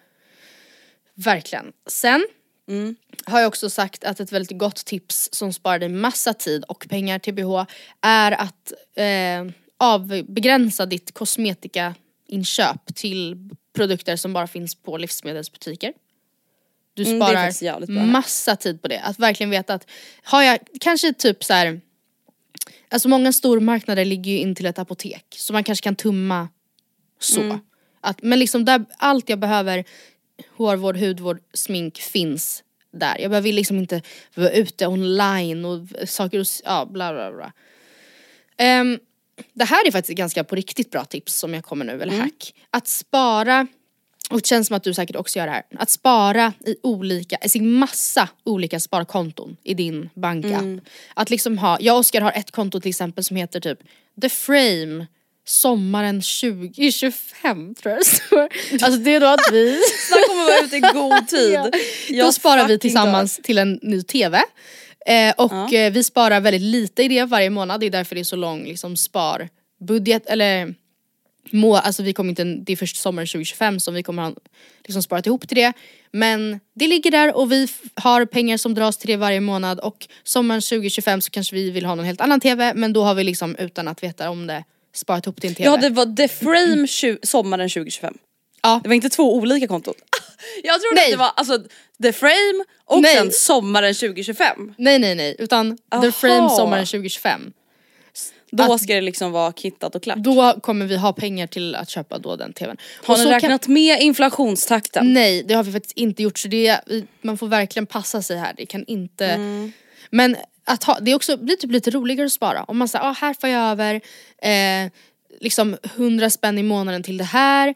[1.16, 1.74] Verkligen.
[1.88, 2.28] Sen
[2.70, 2.96] Mm.
[3.26, 6.88] har jag också sagt att ett väldigt gott tips som sparar dig massa tid och
[6.90, 7.66] pengar till BH
[8.02, 15.94] är att eh, av, begränsa ditt kosmetikainköp till produkter som bara finns på livsmedelsbutiker.
[16.94, 18.04] Du Mm, sparar bra.
[18.06, 19.00] massa tid på det.
[19.00, 19.88] Att verkligen veta att
[20.24, 21.82] har jag kanske typ så här.
[22.89, 26.50] Alltså många stormarknader ligger ju in till ett apotek så man kanske kan tumma
[27.19, 27.41] så.
[27.41, 27.60] Mm.
[28.02, 29.84] Att, men liksom där, allt jag behöver,
[30.58, 33.17] hårvård, hudvård, smink finns där.
[33.19, 34.02] Jag behöver liksom inte
[34.36, 37.54] vara ute online och saker och ja bla bla bla.
[38.58, 39.00] Ehm,
[39.54, 42.17] det här är faktiskt ett ganska på riktigt bra tips som jag kommer nu, eller
[42.17, 42.54] hack.
[42.69, 43.67] Att spara,
[44.30, 47.38] och det känns som att du säkert också gör det här, att spara i olika,
[47.56, 50.86] i massa olika sparkonton i din bankapp.
[51.13, 53.80] Att liksom ha, jag och Oskar har ett konto till exempel som heter typ
[54.22, 55.08] The Frame
[55.48, 58.50] sommaren 2025 tror jag det står.
[58.86, 59.70] Alltså det är då att vi
[60.30, 61.82] om att vara ute i god tid.
[62.10, 62.26] Ja.
[62.26, 64.42] Då sparar vi tillsammans till en ny TV.
[65.06, 68.22] Eh, och eh, vi sparar väldigt lite i det varje månad, det är därför det
[68.22, 70.76] är så lång liksom, sparbudget eller
[71.52, 74.34] må, alltså vi kommer inte, det är först sommaren 2025 som vi kommer ha
[74.84, 75.74] liksom, sparat ihop till det.
[76.12, 80.08] Men det ligger där och vi har pengar som dras till det varje månad och
[80.24, 83.24] sommaren 2025 så kanske vi vill ha någon helt annan TV men då har vi
[83.24, 84.64] liksom utan att veta om det
[84.96, 85.70] sparat ihop till en TV.
[85.70, 88.18] Ja det var The Frame sommaren 2025.
[88.62, 88.80] Ja.
[88.84, 89.94] Det var inte två olika konton.
[90.64, 91.06] Jag trodde Nej.
[91.06, 91.60] att det var alltså
[92.04, 93.16] The Frame och Nej.
[93.16, 94.74] sen sommaren 2025.
[94.78, 96.02] Nej nej nej, utan Aha.
[96.02, 97.52] The Frame sommaren 2025.
[98.52, 100.18] Då ska det liksom vara kittat och klart.
[100.18, 102.78] Då kommer vi ha pengar till att köpa då den TVn.
[103.04, 105.14] Har Och ni räknat med inflationstakten?
[105.14, 106.80] Nej det har vi faktiskt inte gjort så det,
[107.22, 108.54] man får verkligen passa sig här.
[108.58, 109.26] Det kan inte...
[109.26, 109.72] Mm.
[110.10, 112.64] Men att ha, det är också blir typ lite roligare att spara.
[112.64, 114.02] Om man säger ah, här får jag över
[114.42, 114.92] eh,
[115.40, 117.76] liksom 100 spänn i månaden till det här.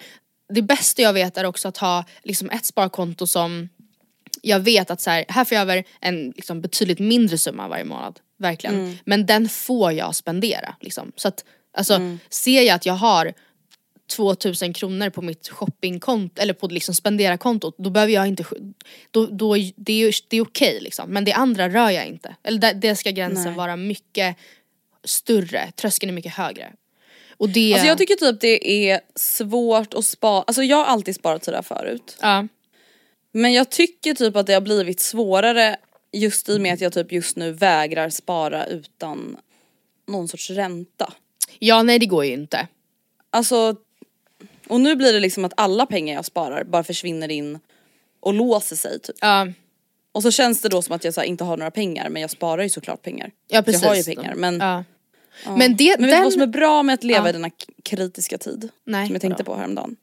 [0.53, 3.69] Det bästa jag vet är också att ha liksom ett sparkonto som
[4.41, 7.85] jag vet att så här, här får jag över en liksom, betydligt mindre summa varje
[7.85, 8.19] månad.
[8.41, 8.75] Verkligen.
[8.75, 8.97] Mm.
[9.05, 10.75] Men den får jag spendera.
[10.79, 11.11] Liksom.
[11.15, 12.19] Så att, alltså, Mm.
[12.29, 13.33] ser jag att jag har
[14.15, 18.43] 2000 kronor på mitt shoppingkonto eller på liksom spendera-kontot då behöver jag inte,
[19.11, 21.09] då, då, det är det är okej liksom.
[21.09, 22.35] Men det andra rör jag inte.
[22.43, 23.55] Eller där, där ska gränsen Nej.
[23.55, 24.35] vara mycket
[25.03, 26.73] större, tröskeln är mycket högre.
[27.37, 27.73] Och det...
[27.73, 31.61] Alltså jag tycker typ det är svårt att spara, alltså jag har alltid sparat sådär
[31.61, 32.17] förut.
[32.21, 32.47] ja.
[33.33, 35.77] Men jag tycker typ att det har blivit svårare
[36.13, 39.37] just i och med att jag typ just nu vägrar spara utan
[40.07, 41.13] någon sorts ränta.
[41.59, 42.67] ja nej det går ju inte.
[43.29, 43.75] Alltså,
[44.67, 47.59] och nu blir det liksom att alla pengar jag sparar bara försvinner in
[48.19, 49.15] och låser sig typ.
[49.21, 49.47] Ja,
[50.11, 52.21] Och så känns det då som att jag så här, inte har några pengar men
[52.21, 53.31] jag sparar ju såklart pengar.
[53.47, 53.81] ja Så precis.
[53.81, 54.83] Jag har ju pengar men, Ja.
[55.45, 55.55] ja.
[55.57, 56.23] Men det, men vet den...
[56.23, 57.29] vad som är bra med att leva Ja.
[57.29, 57.49] i denna
[57.83, 58.69] kritiska tid?
[58.83, 59.51] Nej, som jag tänkte vadå?
[59.53, 59.95] på häromdagen.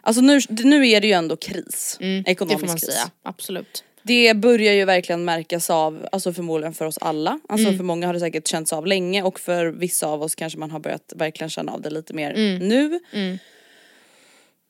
[0.00, 2.90] Alltså nu, nu är det ju ändå kris, Mm, det ekonomisk får man kris.
[2.90, 3.84] säga, absolut.
[4.06, 7.40] Det börjar ju verkligen märkas av, alltså förmodligen för oss alla.
[7.48, 7.76] Alltså Mm.
[7.78, 10.70] för många har det säkert känts av länge och för vissa av oss kanske man
[10.70, 12.68] har börjat verkligen känna av det lite mer Mm.
[12.68, 13.00] nu.
[13.12, 13.38] Mm.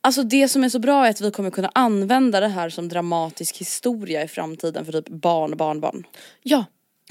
[0.00, 2.88] Alltså det som är så bra är att vi kommer kunna använda det här som
[2.88, 6.06] dramatisk historia i framtiden för typ barn, barn, barn.
[6.42, 6.64] Ja,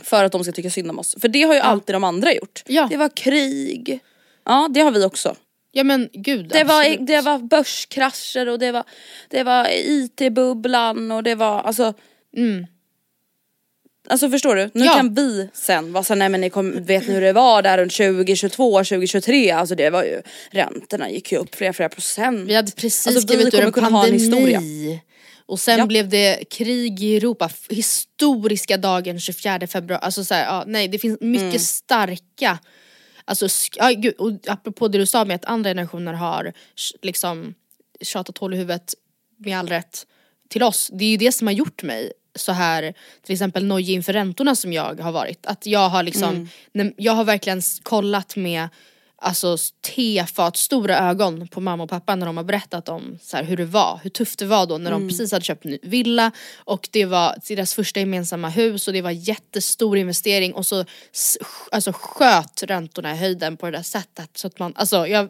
[0.03, 1.15] För att de ska tycka synd om oss.
[1.21, 2.63] För det har ju alltid de andra gjort.
[2.67, 2.87] Ja.
[2.89, 3.99] Det var krig.
[4.45, 5.35] Ja det har vi också.
[5.71, 7.07] ja men gud Det var, absolut.
[7.07, 8.83] det var börskrascher och det var,
[9.29, 11.93] det var IT-bubblan och det var alltså
[12.35, 12.65] Mm.
[14.09, 14.69] Alltså förstår du?
[14.73, 14.93] Nu Ja.
[14.93, 17.77] kan vi sen vara såhär, nej men ni kom, vet ni hur det var där
[17.77, 19.51] runt 2022, 2023?
[19.51, 20.21] Alltså det var ju,
[20.51, 22.49] räntorna gick ju upp flera, flera procent.
[22.49, 25.01] Vi hade precis Alltså, vi skrivit ur en ha en pandemi.
[25.45, 25.85] Och sen Ja.
[25.85, 30.01] blev det krig i Europa, historiska dagen 24 februari.
[30.03, 31.59] Alltså så här, ja, nej det finns mycket Mm.
[31.59, 32.59] starka,
[33.25, 36.53] alltså ja, gud, och apropå det du sa med att andra generationer har
[37.01, 37.53] liksom
[38.01, 38.93] tjatat hål i huvudet
[39.37, 40.05] med all rätt
[40.49, 40.89] till oss.
[40.93, 42.93] Det är ju det som har gjort mig så här
[43.23, 45.45] till exempel nojig inför räntorna som jag har varit.
[45.45, 46.93] Att jag har liksom, Mm.
[46.97, 48.69] jag har verkligen kollat med
[49.25, 49.57] alltså
[49.95, 53.57] tefat stora ögon på mamma och pappa när de har berättat om så här, hur
[53.57, 55.01] det var, hur tufft det var då när Mm.
[55.01, 59.01] de precis hade köpt ny villa och det var deras första gemensamma hus och det
[59.01, 60.85] var jättestor investering och så
[61.71, 65.29] alltså, sköt räntorna i höjden på det där sättet så att man, alltså jag...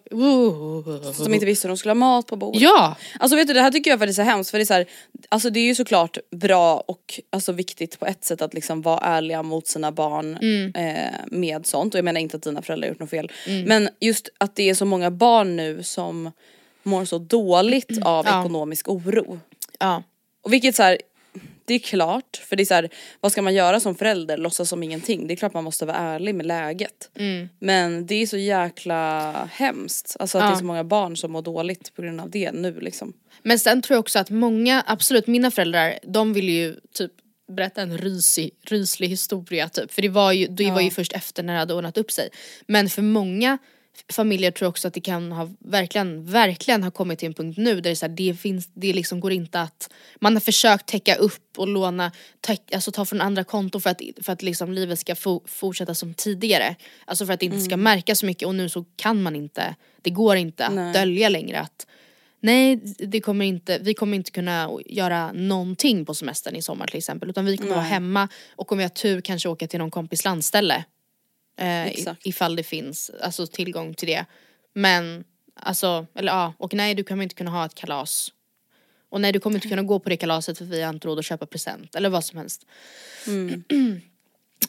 [1.16, 2.62] Så de inte visste hur de skulle ha mat på bordet.
[2.62, 2.96] Ja!
[3.20, 4.86] Alltså vet du det här tycker jag faktiskt är hemskt för det är så här,
[5.30, 9.00] alltså det är ju såklart bra och alltså viktigt på ett sätt att liksom vara
[9.00, 10.72] ärliga mot sina barn Mm.
[10.76, 13.32] eh, med sånt och jag menar inte att dina föräldrar har gjort något fel
[13.66, 16.32] men just att det är så många barn nu som
[16.84, 18.40] mår så dåligt av Ja.
[18.42, 19.40] ekonomisk oro.
[19.80, 20.04] Ja.
[20.42, 20.98] Och vilket så här,
[21.66, 22.90] det är klart, för det är så här,
[23.22, 24.38] vad ska man göra som förälder?
[24.38, 25.28] Låtsas som ingenting.
[25.28, 27.10] Det är klart man måste vara ärlig med läget.
[27.16, 27.50] Mm.
[27.60, 30.16] Men det är så jäkla hemskt.
[30.20, 30.54] Alltså att det Ja.
[30.54, 33.14] är så många barn som mår dåligt på grund av det nu liksom.
[33.44, 37.12] Men sen tror jag också att många, absolut mina föräldrar, de vill ju typ
[37.48, 39.92] berätta en rysig, ryslig historia typ.
[39.94, 42.30] För det var ju, det var ju först efter när det hade ordnat upp sig.
[42.68, 43.58] Men för många
[44.14, 47.76] familjer tror också att det kan ha verkligen, verkligen ha kommit till en punkt nu
[47.76, 50.86] där det, är så här, det, finns, det liksom går inte att man har försökt
[50.86, 54.72] täcka upp och låna, täck, alltså ta från andra konton för att, för att liksom
[54.72, 56.76] livet ska fo, fortsätta som tidigare.
[57.06, 59.76] Alltså för att det inte ska märkas så mycket och nu så kan man inte,
[60.02, 60.94] det går inte att Nej.
[60.94, 61.88] dölja längre att
[62.46, 66.98] Nej, det kommer inte, vi kommer inte kunna göra någonting på semestern i sommar till
[66.98, 67.30] exempel.
[67.30, 70.26] Utan vi kommer vara hemma och om vi har tur kanske åka till någon kompis
[70.26, 70.84] landställe.
[71.58, 72.26] Eh, Exakt.
[72.26, 74.26] ifall det finns alltså, tillgång till det.
[74.74, 75.24] Men
[75.60, 78.32] alltså, eller ja, och nej du kommer inte kunna ha ett kalas.
[79.10, 81.20] Och nej du kommer inte kunna gå på det kalaset för vi har inte råd
[81.20, 81.96] att köpa present.
[81.96, 82.66] Eller vad som helst.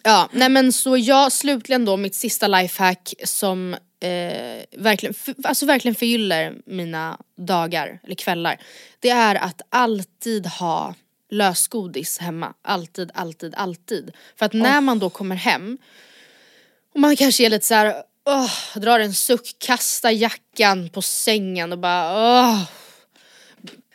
[0.03, 5.67] Ja, nej men så jag slutligen då mitt sista lifehack som eh, verkligen, f- alltså
[5.67, 8.61] verkligen förgyller mina dagar eller kvällar.
[9.01, 10.95] Det är att alltid ha
[11.31, 12.55] lösgodis hemma.
[12.63, 14.13] Alltid, alltid, alltid.
[14.37, 15.79] För att när man då kommer hem
[16.97, 17.95] och man kanske är lite så här,
[18.27, 22.63] åh, drar en suck, kastar jackan på sängen och bara åh.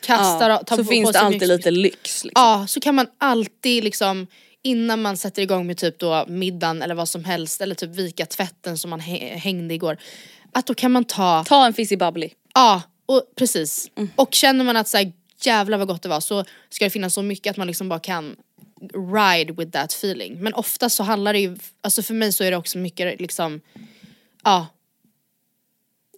[0.05, 2.31] Kastar, Ja, tar så på, finns på det alltid mycket- lite lyx liksom.
[2.35, 4.27] Ja, så kan man alltid liksom
[4.63, 8.25] innan man sätter igång med typ då middagen eller vad som helst eller typ vika
[8.25, 9.97] tvätten som man hä- hängde igår.
[10.53, 12.29] Att då kan man ta, Ta en fizzy bubbly.
[12.53, 13.89] ja och precis.
[13.97, 14.09] Mm.
[14.15, 15.11] Och känner man att så här,
[15.43, 17.99] jävlar vad gott det var så ska det finnas så mycket att man liksom bara
[17.99, 18.35] kan
[19.13, 20.37] ride with that feeling.
[20.43, 23.61] Men ofta så handlar det ju, alltså för mig så är det också mycket liksom,
[24.43, 24.67] ja.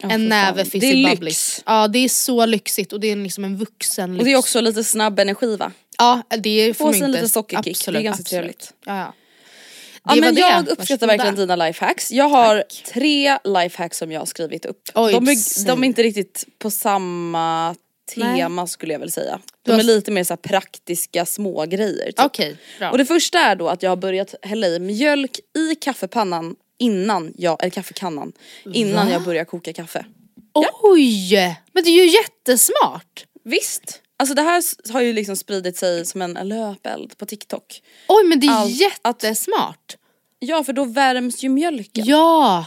[0.02, 1.64] Ja, en näve fizzy Det är lyx.
[1.66, 4.20] Ja det är så lyxigt och det är liksom en vuxen lyx.
[4.22, 5.72] Och det är också lite snabb energi va?
[5.98, 7.08] Ja det får Få man inte.
[7.08, 8.30] liten sockerkick, det är Absolut, ganska absolut.
[8.60, 8.74] trevligt.
[8.86, 9.14] Ja, ja.
[10.06, 10.42] Ja Det men det.
[10.42, 12.12] jag uppskattar verkligen dina lifehacks.
[12.12, 14.82] Jag har tre lifehacks som jag har skrivit upp.
[14.96, 17.76] Oj, de, är, de är inte riktigt på samma
[18.16, 19.40] tema skulle jag väl säga.
[19.66, 22.06] De är lite mer så praktiska små grejer.
[22.06, 22.20] Typ.
[22.20, 22.92] Okej, bra.
[22.92, 27.34] Och det första är då att jag har börjat hälla i mjölk i kaffepannan innan
[27.38, 28.34] jag, eller kaffekannan,
[28.74, 30.06] innan jag börjar koka kaffe.
[30.82, 31.36] Oj!
[31.74, 33.26] Men det är ju jättesmart!
[33.44, 34.00] Visst!
[34.18, 37.82] Alltså det här har ju liksom spridit sig som en löpeld på TikTok.
[38.08, 39.96] Oj men det är Allt- jättesmart!
[40.40, 42.06] Ja för då värms ju mjölken.
[42.06, 42.66] Ja!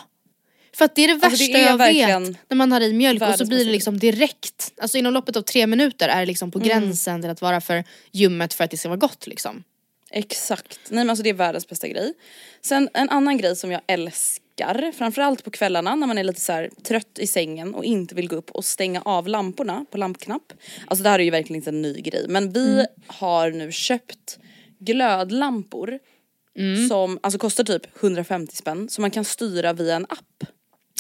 [0.77, 2.37] För att det är det värsta Alltså, det är jag vet.
[2.49, 5.43] När man har i mjölk och så blir det liksom direkt, alltså inom loppet av
[5.43, 8.77] tre minuter är det liksom på gränsen till att vara för ljummet för att det
[8.77, 9.65] ska vara gott liksom.
[10.11, 10.79] Exakt.
[10.89, 12.13] Nej men alltså det är världens bästa grej.
[12.61, 16.69] Sen en annan grej som jag älskar, framförallt på kvällarna när man är lite så
[16.83, 20.53] trött i sängen och inte vill gå upp och stänga av lamporna på lampknapp.
[20.87, 24.39] Alltså det här är ju verkligen inte en ny grej men vi har nu köpt
[24.79, 25.99] glödlampor
[26.89, 30.45] som alltså kostar typ 150 spänn som man kan styra via en app.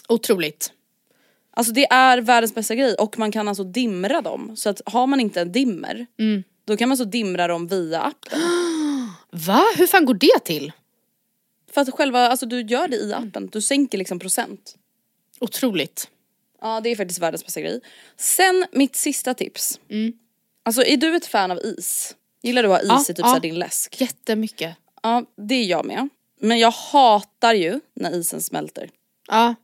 [0.09, 0.73] Otroligt.
[1.51, 4.57] Alltså det är världens bästa grej och man kan alltså dimra dem.
[4.57, 6.07] Så att har man inte en dimmer
[6.65, 8.41] då kan man så dimra dem via appen.
[9.47, 9.65] Va?
[9.77, 10.73] Hur fan går det till?
[11.73, 14.75] För att själva, alltså du gör det i appen, du sänker liksom procent.
[15.41, 16.09] Otroligt.
[16.61, 17.81] Ja det är faktiskt världens bästa grej.
[18.17, 19.81] Sen mitt sista tips.
[20.63, 22.17] Alltså är du ett fan av is?
[22.43, 23.25] Gillar du att ha is Ja, i typ ja.
[23.25, 24.01] såhär din läsk?
[24.01, 24.77] Jättemycket.
[25.03, 26.09] Ja det är jag med.
[26.41, 28.91] Men jag hatar ju när isen smälter.
[29.29, 29.55] Ja.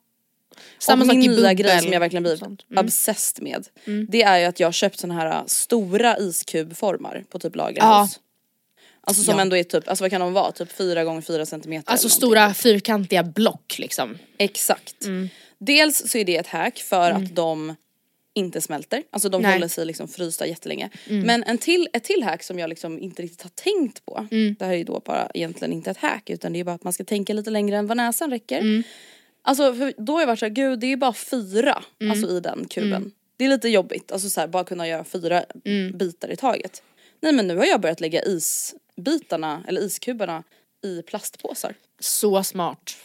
[0.78, 1.54] Samma och sak min bubbel.
[1.54, 2.42] grej som jag verkligen blivit.
[2.42, 2.56] Mm.
[2.84, 3.66] obsessed med.
[4.08, 7.62] Det är ju att jag har köpt såna här äh, stora iskubformar på typ Ja.
[7.62, 8.20] lagerhus.
[9.04, 9.40] Alltså som Ja.
[9.42, 10.52] ändå är typ, alltså vad kan de vara?
[10.52, 14.18] Typ 4 gånger 4 centimeter Alltså stora fyrkantiga block liksom.
[14.38, 15.04] Exakt.
[15.04, 15.28] Mm.
[15.58, 17.74] Dels så är det ett hack för att de
[18.34, 19.48] inte smälter, alltså de Nej.
[19.48, 19.58] Mm.
[19.60, 20.90] håller sig liksom frysta jättelänge.
[21.08, 24.56] Men en till, ett till hack som jag liksom inte riktigt har tänkt på, Mm.
[24.58, 26.84] det här är ju då bara egentligen inte ett hack utan det är bara att
[26.84, 28.82] man ska tänka lite längre än vad näsan räcker.
[29.44, 29.50] Mm.
[29.50, 32.10] Alltså för då har jag varit såhär, gud det är bara fyra Mm.
[32.10, 33.12] alltså i den kuben.
[33.36, 35.98] Det är lite jobbigt, alltså så här, bara kunna göra fyra Mm.
[35.98, 36.82] bitar i taget.
[37.20, 40.42] Nej men nu har jag börjat lägga isbitarna, eller iskuberna
[40.84, 41.74] i plastpåsar.
[42.00, 42.96] Så smart.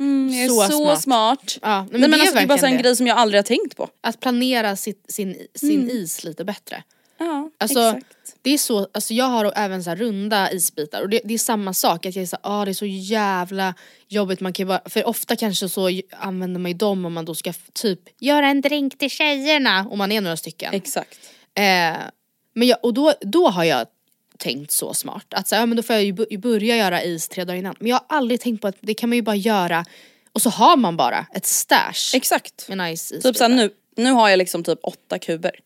[0.00, 1.02] Mm, jag är Så så, smart.
[1.02, 1.58] smart.
[1.62, 2.82] Ja, men Nej, men det alltså, det är bara så en det.
[2.82, 3.88] grej som jag aldrig har tänkt på.
[4.00, 6.82] Att planera sitt, sin, sin is lite bättre.
[7.18, 8.23] Ja, Alltså, exakt.
[8.44, 11.38] Det är så, alltså jag har även så här runda isbitar och det, det är
[11.38, 13.74] samma sak, att jag är så ah, det är så jävla
[14.08, 17.34] jobbigt, man kan bara, för ofta kanske så använder man ju dem om man då
[17.34, 20.74] ska typ göra en drink till tjejerna om man är några stycken.
[20.74, 21.18] Exakt.
[21.54, 21.96] Eh,
[22.54, 23.86] men jag, och då, då har jag
[24.38, 27.28] tänkt så smart, att så, här, ja, men då får jag ju börja göra is
[27.28, 27.74] tre dagar innan.
[27.78, 29.84] Men jag har aldrig tänkt på att det kan man ju bara göra
[30.32, 32.68] och så har man bara ett stash Exakt.
[32.68, 35.60] med nice Typ såhär nu, nu har jag liksom typ åtta kuber.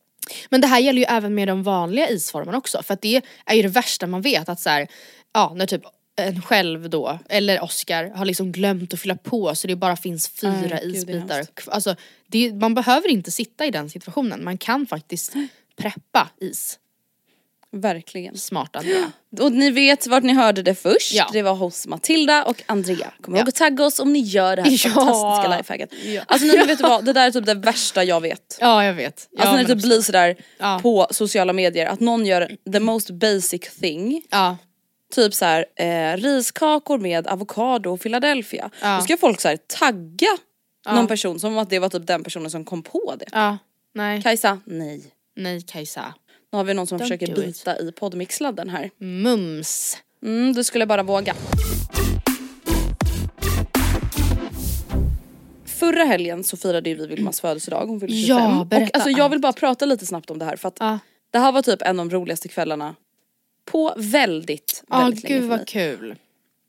[0.50, 3.54] Men det här gäller ju även med de vanliga isformarna också för att det är
[3.54, 4.88] ju det värsta man vet att så här,
[5.34, 5.82] ja när typ
[6.20, 10.28] en själv då, eller Oscar, har liksom glömt att fylla på så det bara finns
[10.28, 11.34] fyra Nej, gud, det är isbitar.
[11.34, 11.52] hemskt.
[11.54, 15.32] kv- Alltså, det, man behöver inte sitta i den situationen, man kan faktiskt
[15.76, 16.78] preppa is.
[17.76, 18.36] Verkligen.
[18.36, 19.12] Smart Andrea.
[19.40, 21.12] Och ni vet vart ni hörde det först.
[21.14, 21.28] Ja.
[21.32, 23.12] Det var hos Matilda och Andrea.
[23.20, 23.48] Kom ihåg Ja.
[23.48, 24.90] att tagga oss om ni gör det här Ja.
[24.90, 25.90] fantastiska lifehacket.
[26.04, 26.22] Ja.
[26.26, 28.58] Alltså ni vet vad, det där är typ det värsta jag vet.
[28.60, 29.28] Ja jag vet.
[29.38, 30.36] Alltså när det typ blir sådär
[30.82, 34.22] på sociala medier att någon gör the most basic thing.
[35.14, 38.70] Typ så här eh, riskakor med avokado och Philadelphia.
[38.82, 38.96] Ja.
[38.96, 40.36] Då ska folk så här tagga
[40.94, 43.26] någon person som att det var typ den personen som kom på det.
[43.32, 43.58] ja.
[43.94, 44.22] Nej.
[44.22, 45.02] Kajsa, nej.
[45.36, 46.14] Nej Kajsa.
[46.52, 48.90] Nu har vi någon som Don't försöker bita i poddmixladden här.
[48.98, 49.96] Mums.
[50.22, 51.34] Mm, du skulle bara våga.
[55.64, 58.36] Förra helgen så firade ju vi Vilmas födelsedag, hon fyllde 25.
[58.36, 60.76] Ja, och berätta alltså jag vill bara prata lite snabbt om det här för att
[60.80, 60.98] Ja.
[61.30, 62.94] det här var typ en av de roligaste kvällarna
[63.64, 66.14] på väldigt, väldigt länge gud vad kul.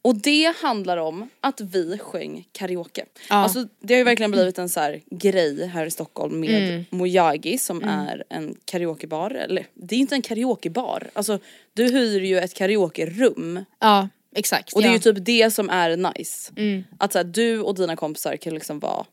[0.01, 3.05] Och det handlar om att vi sjöng karaoke.
[3.29, 3.35] Ja.
[3.35, 6.85] Alltså det har ju verkligen blivit en så här grej här i Stockholm med Mm.
[6.89, 11.39] Mojagi som är en karaokebar, eller det är inte en karaokebar, alltså
[11.73, 14.73] du hyr ju ett karaokerum Ja exakt.
[14.73, 14.93] och det är ja.
[14.93, 16.51] ju typ det som är nice.
[16.55, 16.83] Mm.
[16.97, 19.05] Att så här, du och dina kompisar kan liksom vara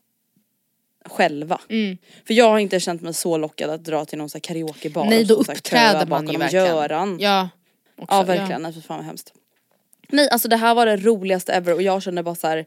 [1.05, 1.61] själva.
[1.69, 1.97] Mm.
[2.27, 5.05] För jag har inte känt mig så lockad att dra till någon så här karaokebar
[5.05, 6.65] Nej då uppträder man ju verkligen.
[6.65, 7.17] Göran.
[7.19, 7.49] Ja.
[7.97, 9.33] Också, Ja verkligen, nej fy fan vad hemskt.
[10.09, 12.65] Nej alltså det här var det roligaste ever och jag kände bara så här.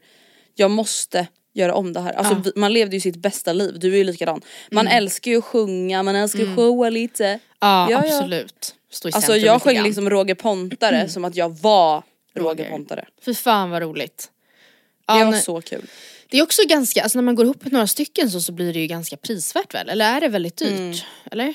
[0.55, 2.13] jag måste göra om det här.
[2.13, 2.51] Alltså Ja.
[2.55, 4.41] man levde ju sitt bästa liv, du är ju likadan.
[4.71, 4.97] Man Mm.
[4.97, 7.39] älskar ju att sjunga, man älskar att showa lite.
[7.59, 8.75] Ja, Ja, absolut.
[8.91, 12.03] Stå i Alltså jag sjöng liksom Roger Pontare som att jag var
[12.35, 12.69] Roger, Roger.
[12.69, 13.05] Pontare.
[13.25, 14.31] Fy fan vad roligt.
[15.07, 15.85] Det Ja, var nej, så kul.
[16.29, 18.73] det är också ganska, alltså när man går ihop med några stycken så, så blir
[18.73, 19.89] det ju ganska prisvärt väl?
[19.89, 20.69] Eller är det väldigt dyrt?
[20.79, 20.93] Mm.
[21.31, 21.53] Eller?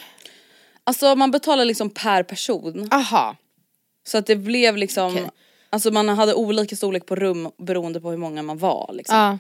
[0.85, 2.89] Alltså man betalar liksom per person.
[2.93, 3.37] Aha.
[4.07, 5.31] Så att det blev liksom, Okej.
[5.71, 9.17] Alltså man hade olika storlek på rum beroende på hur många man var liksom.
[9.17, 9.39] Ja.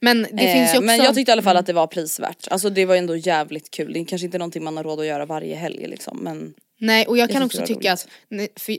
[0.00, 0.80] Men det finns ju Eh, också...
[0.80, 2.48] Men jag tyckte i alla fall att det var prisvärt.
[2.50, 3.92] Alltså det var ändå jävligt kul.
[3.92, 7.06] Det är kanske inte någonting man har råd att göra varje helg liksom men Nej
[7.06, 8.08] och jag Jag kan också tycka att
[8.56, 8.76] för,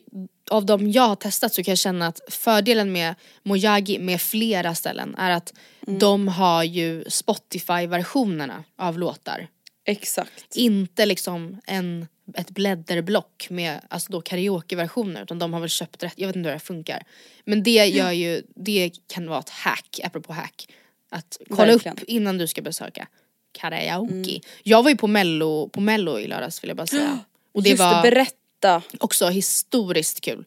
[0.52, 4.76] av de jag har testat så kan jag känna att fördelen med Mojagi med flera
[4.76, 5.54] ställen är att
[5.88, 6.00] Mm.
[6.00, 9.48] de har ju Spotify-versionerna av låtar.
[9.86, 10.56] exakt.
[10.56, 16.14] Inte liksom en, ett blädderblock med alltså då karaokeversioner utan de har väl köpt rätt,
[16.16, 17.04] jag vet inte hur det funkar.
[17.44, 20.68] Men det gör ju, det kan vara ett hack, apropå hack.
[21.10, 21.98] Att kolla Verkligen.
[21.98, 23.08] upp innan du ska besöka
[23.52, 24.40] karaoke.
[24.64, 27.20] Jag var ju på mello, på mello i lördags vill jag bara säga.
[27.54, 28.82] Och det Just var det, berätta.
[29.00, 30.46] också historiskt kul.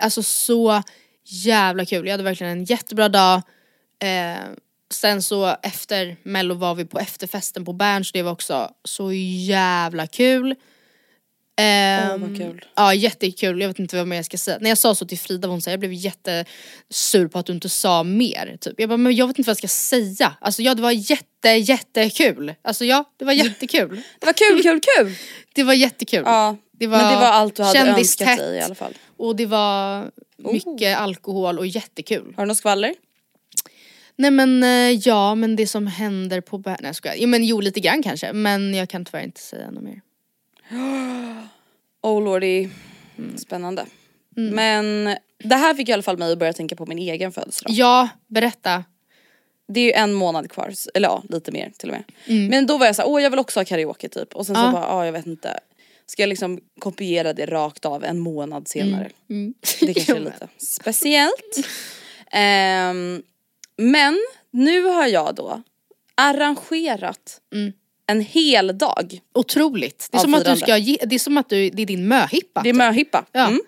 [0.00, 0.82] Alltså så
[1.24, 3.42] jävla kul, jag hade verkligen en jättebra dag.
[4.02, 4.36] Eh,
[4.90, 10.06] sen så efter mello var vi på efterfesten på Berns, det var också så jävla
[10.06, 10.54] kul.
[11.56, 12.64] Ehm, vad kul.
[12.76, 14.58] Ja jättekul, jag vet inte vad mer jag ska säga.
[14.60, 17.68] När jag sa så till Frida hon sa jag blev jättesur på att du inte
[17.68, 18.56] sa mer.
[18.60, 18.74] Typ.
[18.80, 20.36] Jag bara men jag vet inte vad jag ska säga.
[20.40, 22.54] Alltså ja det var jätte jättekul.
[22.62, 24.02] Alltså ja det var jättekul.
[24.20, 25.14] Det var kul, kul, kul!
[25.54, 26.22] Det var jättekul.
[26.26, 28.94] Ja, Det var men det var allt du hade önskat dig i alla fall.
[29.16, 30.10] Och det var
[30.44, 30.52] Oh.
[30.52, 32.32] mycket alkohol och jättekul.
[32.36, 32.94] Har du något skvaller?
[34.16, 36.58] Nej men eh, ja men det som händer på.
[36.66, 37.16] Nej jag skojar.
[37.18, 40.00] Jo men jo lite grann kanske men jag kan tyvärr inte säga något mer.
[42.02, 42.68] Oh lordy.
[43.36, 43.86] Spännande.
[44.36, 47.72] Men det här fick i alla fall mig att börja tänka på min egen födelsedag.
[47.72, 48.84] Ja, berätta.
[49.68, 52.04] Det är ju en månad kvar, eller ja lite mer till och med.
[52.50, 54.34] Men då var jag så här, åh jag vill också ha karaoke typ.
[54.34, 55.60] Och sen så bara, ja jag vet inte.
[56.06, 59.10] Ska jag liksom kopiera det rakt av en månad senare?
[59.80, 61.66] Det kanske är lite speciellt.
[62.32, 63.22] Ehm,
[63.76, 64.18] men
[64.50, 65.62] nu har jag då
[66.14, 67.40] arrangerat
[68.10, 69.20] en hel dag.
[69.34, 70.08] Otroligt.
[70.12, 72.08] Det är som att du ska ge, det är som att du, det är din
[72.08, 72.62] möhippa.
[72.62, 72.78] Det är typ.
[72.78, 73.24] möhippa.
[73.32, 73.48] Ja.
[73.48, 73.60] Mm.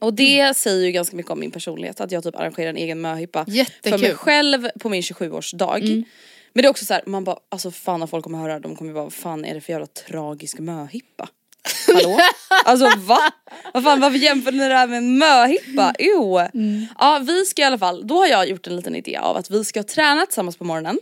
[0.00, 3.00] Och det säger ju ganska mycket om min personlighet att jag typ arrangerar en egen
[3.00, 3.98] möhippa Jättekul.
[3.98, 6.04] för mig själv på min 27-årsdag.
[6.52, 8.76] Men det är också så här, man bara alltså fan när folk kommer höra de
[8.76, 11.28] kommer bara vad fan är det för jävla tragisk möhippa?
[11.86, 12.18] Hallå?
[12.64, 13.18] alltså va?
[13.74, 15.94] Vad fan varför jämför ni det här med möhippa?
[15.98, 16.40] Jo.
[16.98, 19.50] Ja vi ska i alla fall, då har jag gjort en liten idé av att
[19.50, 20.98] vi ska träna tillsammans på morgonen.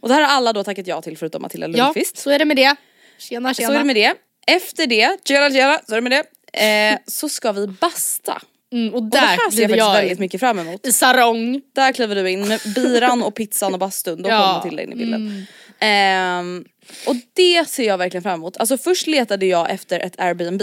[0.00, 2.18] Och det här har alla då tackat ja till förutom Matilda Ja, Lundqvist.
[2.18, 2.76] så är det med det.
[3.18, 3.68] Tjena tjena.
[3.68, 4.14] Så är det med det.
[4.46, 6.24] Efter det, tjena tjena, så är det med det.
[6.92, 8.42] Eh, så ska vi basta.
[8.72, 10.86] Mm, och Och det där här ser jag jag väldigt mycket fram emot.
[10.86, 11.60] I sarong.
[11.74, 14.36] Där kliver du in med biran och pizzan och bastun, då Ja.
[14.38, 15.46] kommer Matilda in i bilden.
[15.84, 16.64] Ehm,
[17.06, 18.56] och det ser jag verkligen fram emot.
[18.56, 20.62] Alltså först letade jag efter ett Airbnb.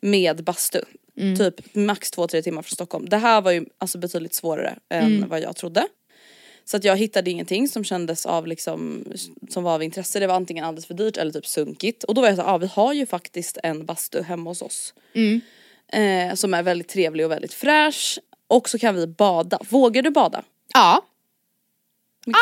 [0.00, 0.80] Med bastu.
[1.38, 3.08] Typ max två, tre timmar från Stockholm.
[3.08, 5.86] Det här var ju alltså betydligt svårare än vad jag trodde.
[6.64, 9.04] Så att jag hittade ingenting som kändes av liksom,
[9.48, 10.20] som var av intresse.
[10.20, 12.04] Det var antingen alldeles för dyrt eller typ sunkigt.
[12.04, 14.62] Och då var jag så ja ah, vi har ju faktiskt en bastu hemma hos
[14.62, 14.94] oss.
[15.14, 15.40] Mm.
[15.92, 18.18] Eh, som är väldigt trevlig och väldigt fräsch.
[18.46, 19.58] Och så kan vi bada.
[19.68, 20.42] Vågar du bada?
[20.74, 21.02] Ja.
[22.26, 22.34] Men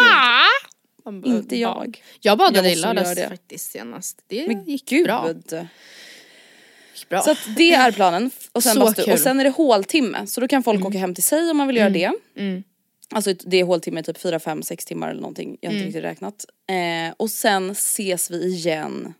[1.08, 1.28] Ah!
[1.28, 2.02] Inte jag.
[2.20, 3.28] Jag badade i lördags det.
[3.28, 4.18] faktiskt senast.
[4.26, 5.04] Det Men gick gud.
[5.06, 5.34] bra.
[7.08, 7.22] Bra.
[7.22, 8.30] Så att det är planen.
[8.52, 9.12] Och sen, bastu.
[9.12, 10.26] och sen är det håltimme.
[10.26, 12.12] Så då kan folk åka hem till sig om man vill göra det.
[12.36, 12.62] Mm.
[13.10, 15.56] Alltså det är håltimme typ 4, 5, 6 timmar eller någonting.
[15.60, 15.86] Jag har Mm.
[15.86, 16.44] inte riktigt räknat.
[16.70, 19.14] Eh, och sen ses vi igen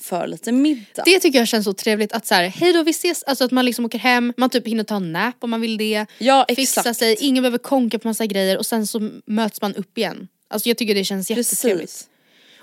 [0.00, 1.02] för lite middag.
[1.04, 3.50] Det tycker jag känns så trevligt att så här, hej då vi ses, alltså att
[3.50, 6.06] man liksom åker hem, man typ hinner ta en nap om man vill det.
[6.18, 6.98] ja Fixa exakt.
[6.98, 10.28] sig, ingen behöver konka på massa grejer och sen så möts man upp igen.
[10.54, 11.80] Alltså jag tycker det känns jättetrevligt.
[11.90, 12.08] Precis.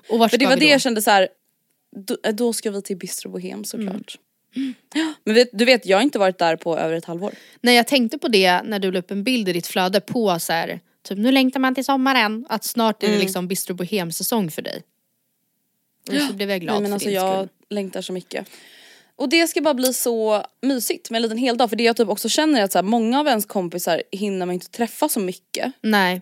[0.10, 1.28] Och vart För det var det jag kände så här.
[1.96, 4.18] Då, eh, då ska vi till Bistro Bohem såklart.
[4.56, 4.74] Mm.
[4.94, 7.34] Ja, Men vet, du vet jag har inte varit där på över ett halvår.
[7.62, 10.40] Nej jag tänkte på det när du la upp en bild i ditt flöde på
[10.40, 13.20] så här, typ nu längtar man till sommaren, att snart är Mm.
[13.20, 14.84] det liksom Bistro Bohem säsong för dig.
[16.10, 17.50] Och så blev jag glad Nej, men för alltså din jag skull.
[17.70, 18.48] längtar så mycket.
[19.16, 21.70] Och det ska bara bli så mysigt med en liten hel dag.
[21.70, 24.46] För det jag typ också känner är att så här, många av ens kompisar hinner
[24.46, 25.74] man inte träffa så mycket.
[25.82, 26.22] Nej.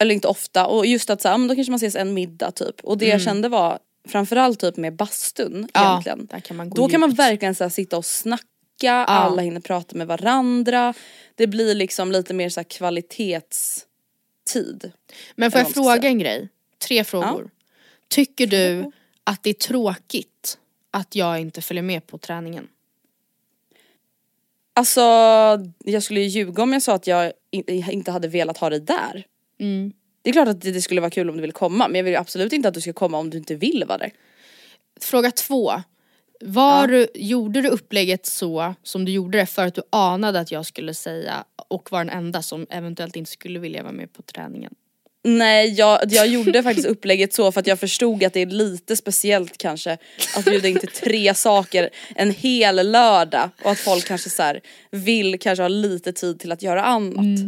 [0.00, 0.66] Eller inte ofta.
[0.66, 2.80] Och just att så här, ja, men då kanske man ses en middag typ.
[2.80, 3.78] Och det jag kände var
[4.08, 5.68] framförallt typ med bastun Mm.
[5.74, 6.40] Ja, egentligen.
[6.42, 10.06] kan man Då kan man verkligen så här, sitta och snacka, alla hinner prata med
[10.06, 10.94] varandra.
[11.34, 14.92] Det blir liksom lite mer så här, kvalitetstid.
[15.34, 16.48] Men får jag fråga en grej?
[16.86, 17.50] Tre frågor.
[18.08, 18.90] Tycker du
[19.24, 20.58] att det är tråkigt
[20.90, 22.68] att jag inte följer med på träningen?
[24.74, 25.00] Alltså
[25.84, 28.80] jag skulle ju ljuga om jag sa att jag in- inte hade velat ha dig
[28.80, 29.24] där.
[29.60, 29.92] Mm.
[30.22, 32.16] Det är klart att det skulle vara kul om du vill komma men jag vill
[32.16, 34.10] absolut inte att du ska komma om du inte vill vara där.
[35.00, 35.72] Fråga två.
[36.40, 40.50] Var du, gjorde du upplägget så som du gjorde det för att du anade att
[40.50, 44.22] jag skulle säga och var den enda som eventuellt inte skulle vilja vara med på
[44.22, 44.74] träningen?
[45.24, 48.96] Nej jag, jag gjorde faktiskt upplägget så för att jag förstod att det är lite
[48.96, 49.98] speciellt kanske
[50.36, 54.60] att bjuda in till tre saker en hel lördag och att folk kanske så här
[54.90, 57.40] vill kanske ha lite tid till att göra annat.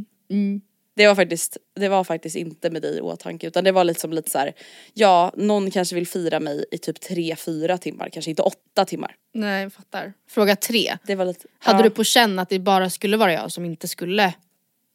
[0.95, 4.12] Det var, faktiskt, det var faktiskt inte med dig i åtanke utan det var liksom
[4.12, 4.53] lite så här,
[4.95, 9.16] ja någon kanske vill fira mig i typ tre fyra timmar, kanske inte åtta timmar.
[9.34, 10.12] Nej, jag fattar.
[10.28, 10.97] Fråga tre.
[11.07, 11.82] Det var lite, Hade ja.
[11.82, 14.34] du på känn att det bara skulle vara jag som inte skulle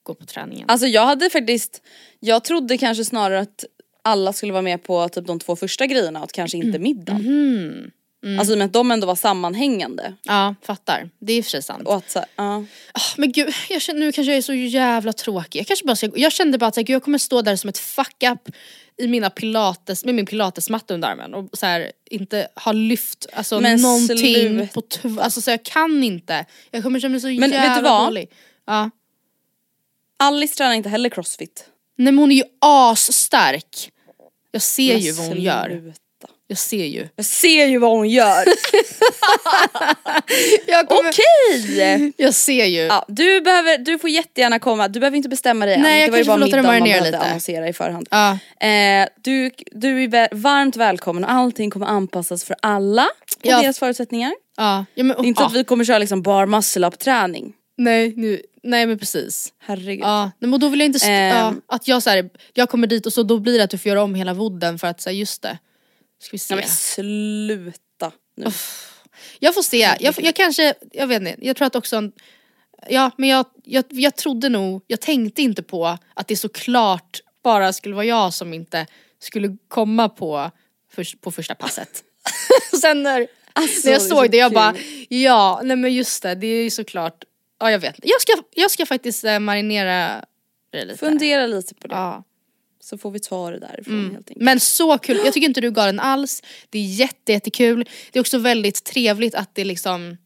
[0.03, 0.69] gå på träningen?
[0.69, 1.81] Alltså jag hade faktiskt,
[2.19, 3.65] jag trodde kanske snarare att
[4.01, 7.91] alla skulle vara med på typ de två första grejerna och kanske inte middagen.
[8.39, 10.13] Alltså i och med att de ändå var sammanhängande.
[10.23, 11.09] Ja, fattar.
[11.19, 11.87] Det är i och för sig sant.
[11.87, 12.65] Och att så, ja.
[12.93, 15.59] Ah, Men gud, jag känner, nu kanske jag är så jävla tråkig.
[15.59, 17.55] Jag, kanske bara ska, jag kände bara att så här, gud, jag kommer stå där
[17.55, 18.55] som ett fuck up
[18.97, 23.59] i mina pilates, med min pilatesmatta under armen och så här, inte ha lyft alltså,
[23.61, 24.73] Men någonting sluta.
[24.73, 25.21] på tv.
[25.21, 26.45] Alltså så jag kan inte.
[26.71, 28.07] Jag kommer känna mig så Men vet du jävla vad?
[28.07, 28.29] dålig.
[28.65, 28.89] Ja.
[30.19, 31.65] Alice tränar inte heller crossfit.
[31.97, 33.91] Nej men hon är ju asstark.
[34.51, 35.93] Jag ser Men ju vad hon gör.
[36.49, 37.07] Jag ser ju.
[37.15, 38.45] Jag ser ju vad hon gör.
[40.67, 42.13] Jag, kommer, Okej!
[42.17, 42.79] jag ser ju.
[42.81, 45.81] Ja, du, behöver, du får jättegärna komma, du behöver inte bestämma dig än.
[45.81, 47.19] Nej, jag det var ju kanske bara får låta det marinera lite.
[47.19, 48.07] annonsera i förhand.
[48.11, 48.31] Ja.
[48.67, 53.61] Eh, du, du är varmt välkommen och allting kommer anpassas för alla och Ja.
[53.61, 54.33] deras förutsättningar.
[54.57, 54.85] Ja.
[54.95, 57.53] Ja, men, Inte att vi kommer köra liksom bar muscle up träning.
[57.77, 59.53] Nej, nu, nej men precis.
[59.65, 60.03] Herregud.
[60.05, 61.35] Ja, men då vill jag inte, Ehm.
[61.37, 63.77] ja, att jag så här, jag kommer dit och så då blir det att du
[63.77, 65.57] får göra om hela vodden för att säga just det.
[66.19, 66.55] Ska vi se.
[66.55, 68.45] Nej men sluta nu.
[69.39, 72.11] Jag får se, jag, jag kanske, jag vet inte, jag tror att också en,
[72.89, 77.73] Ja men jag, jag, jag trodde nog, jag tänkte inte på att det såklart bara
[77.73, 78.85] skulle vara jag som inte
[79.19, 80.51] skulle komma på,
[80.91, 82.03] för, på första passet.
[82.81, 84.55] Sen när, Alltså, när jag det såg så det jag kul.
[84.55, 84.75] bara,
[85.09, 87.23] ja nej men just det, det är ju såklart,
[87.59, 87.95] ja jag vet.
[88.03, 90.25] Jag ska, jag ska faktiskt eh, marinera
[90.71, 90.97] det lite.
[90.99, 91.95] Fundera lite på det.
[91.95, 92.23] Ja.
[92.89, 94.37] Så får vi ta det därifrån helt enkelt.
[94.45, 96.43] Men så kul, jag tycker inte du är galen alls.
[96.69, 97.85] Det är jätte, jättekul.
[98.11, 100.17] Det är också väldigt trevligt att det liksom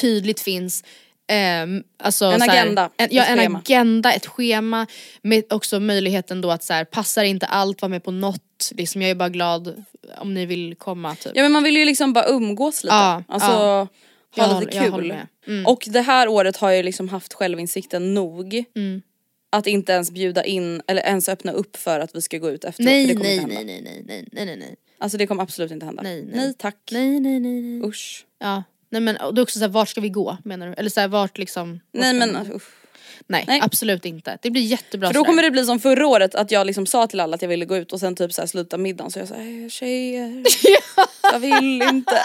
[0.00, 0.84] tydligt finns
[1.28, 3.58] ehm, alltså En så här, agenda, en, ja, en schema.
[3.58, 4.86] agenda, ett schema
[5.22, 8.70] med också möjligheten då att så här, passar inte allt, var med på något.
[8.70, 9.84] Liksom, jag är bara glad
[10.18, 11.32] om ni vill komma typ.
[11.34, 12.94] Ja men man vill ju liksom bara umgås lite.
[12.94, 13.88] Ja, alltså ja.
[14.36, 15.54] Jag ha håller- lite jag håller kul.
[15.54, 15.66] Mm.
[15.66, 18.64] Och det här året har jag liksom haft självinsikten nog.
[18.76, 19.02] Mm.
[19.50, 22.64] Att inte ens bjuda in eller ens öppna upp för att vi ska gå ut
[22.64, 22.84] efteråt.
[22.84, 23.72] Nej, för det kommer nej, inte hända.
[23.72, 26.02] nej, nej, nej, nej, nej, nej, Alltså det kommer absolut inte hända.
[26.02, 26.54] Nej, nej.
[26.58, 26.76] tack.
[26.92, 27.88] nej, nej, nej, nej.
[27.88, 28.26] Usch.
[28.38, 28.62] Ja.
[28.90, 30.72] Nej men och det är också såhär, vart ska vi gå menar du?
[30.74, 31.72] Eller såhär, vart liksom?
[31.72, 32.62] vart Nej ska men vi- usch.
[33.26, 33.60] nej, nej.
[33.62, 34.38] absolut inte.
[34.42, 35.28] Det blir jättebra För då sådär.
[35.30, 37.64] kommer det bli som förra året att jag liksom sa till alla att jag ville
[37.64, 40.42] gå ut och sen typ så här sluta middagen så jag sa "Eh, tjejer,
[41.32, 42.18] jag vill inte.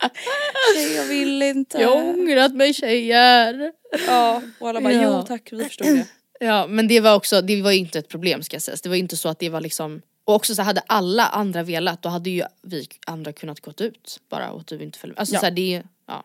[0.74, 1.78] Tjejer jag vill inte.
[1.80, 3.72] Jag har ångrat mig tjejer.
[4.06, 5.18] Ja och alla bara Ja.
[5.20, 6.06] jo tack vi förstod det.
[6.40, 8.80] Ja men det var också, det var ju inte ett problem ska sägas.
[8.80, 11.62] Det var ju inte så att det var liksom och också så hade alla andra
[11.62, 15.34] velat då hade ju vi andra kunnat gått ut bara och du inte följde Alltså
[15.34, 15.40] Ja.
[15.40, 16.24] så här, det, ja.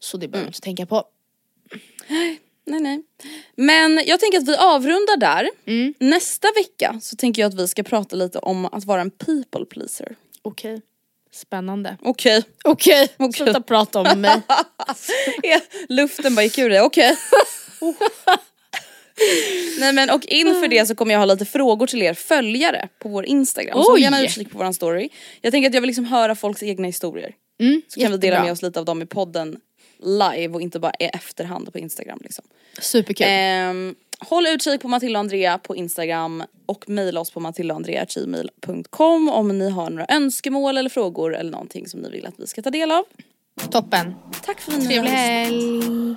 [0.00, 0.48] Så det behöver Mm.
[0.48, 1.04] inte tänka på.
[2.64, 3.02] Nej nej.
[3.56, 5.48] Men jag tänker att vi avrundar där.
[5.66, 5.94] Mm.
[5.98, 9.64] Nästa vecka så tänker jag att vi ska prata lite om att vara en people
[9.70, 10.16] pleaser.
[10.42, 10.80] Okej.
[11.34, 11.96] Spännande.
[12.02, 12.42] Okej.
[12.64, 13.32] Okej, Okej.
[13.44, 14.40] sluta prata om mig.
[15.42, 17.16] Ja, Luften bara gick ur dig, okej.
[17.80, 17.94] Oh.
[19.80, 23.08] Nej men och inför det så kommer jag ha lite frågor till er följare på
[23.08, 23.82] vår Instagram.
[23.82, 24.00] Så Oj.
[24.02, 25.08] gärna utkik på våran story.
[25.40, 27.34] Jag tänker att jag vill liksom höra folks egna historier.
[27.60, 28.44] Mm, Så kan vi dela jättebra.
[28.44, 29.56] med oss lite av dem i podden
[30.04, 32.44] live och inte bara i efterhand på Instagram liksom.
[32.80, 33.26] Superkul.
[33.28, 33.94] Ehm,
[34.28, 39.70] håll utkik på Matilda och Andrea på Instagram och mejla oss på matildaandrea.gmail.com om ni
[39.70, 42.92] har några önskemål eller frågor eller någonting som ni vill att vi ska ta del
[42.92, 43.04] av.
[43.70, 44.14] Toppen.
[44.44, 46.16] Tack för att ni Trevlig helg.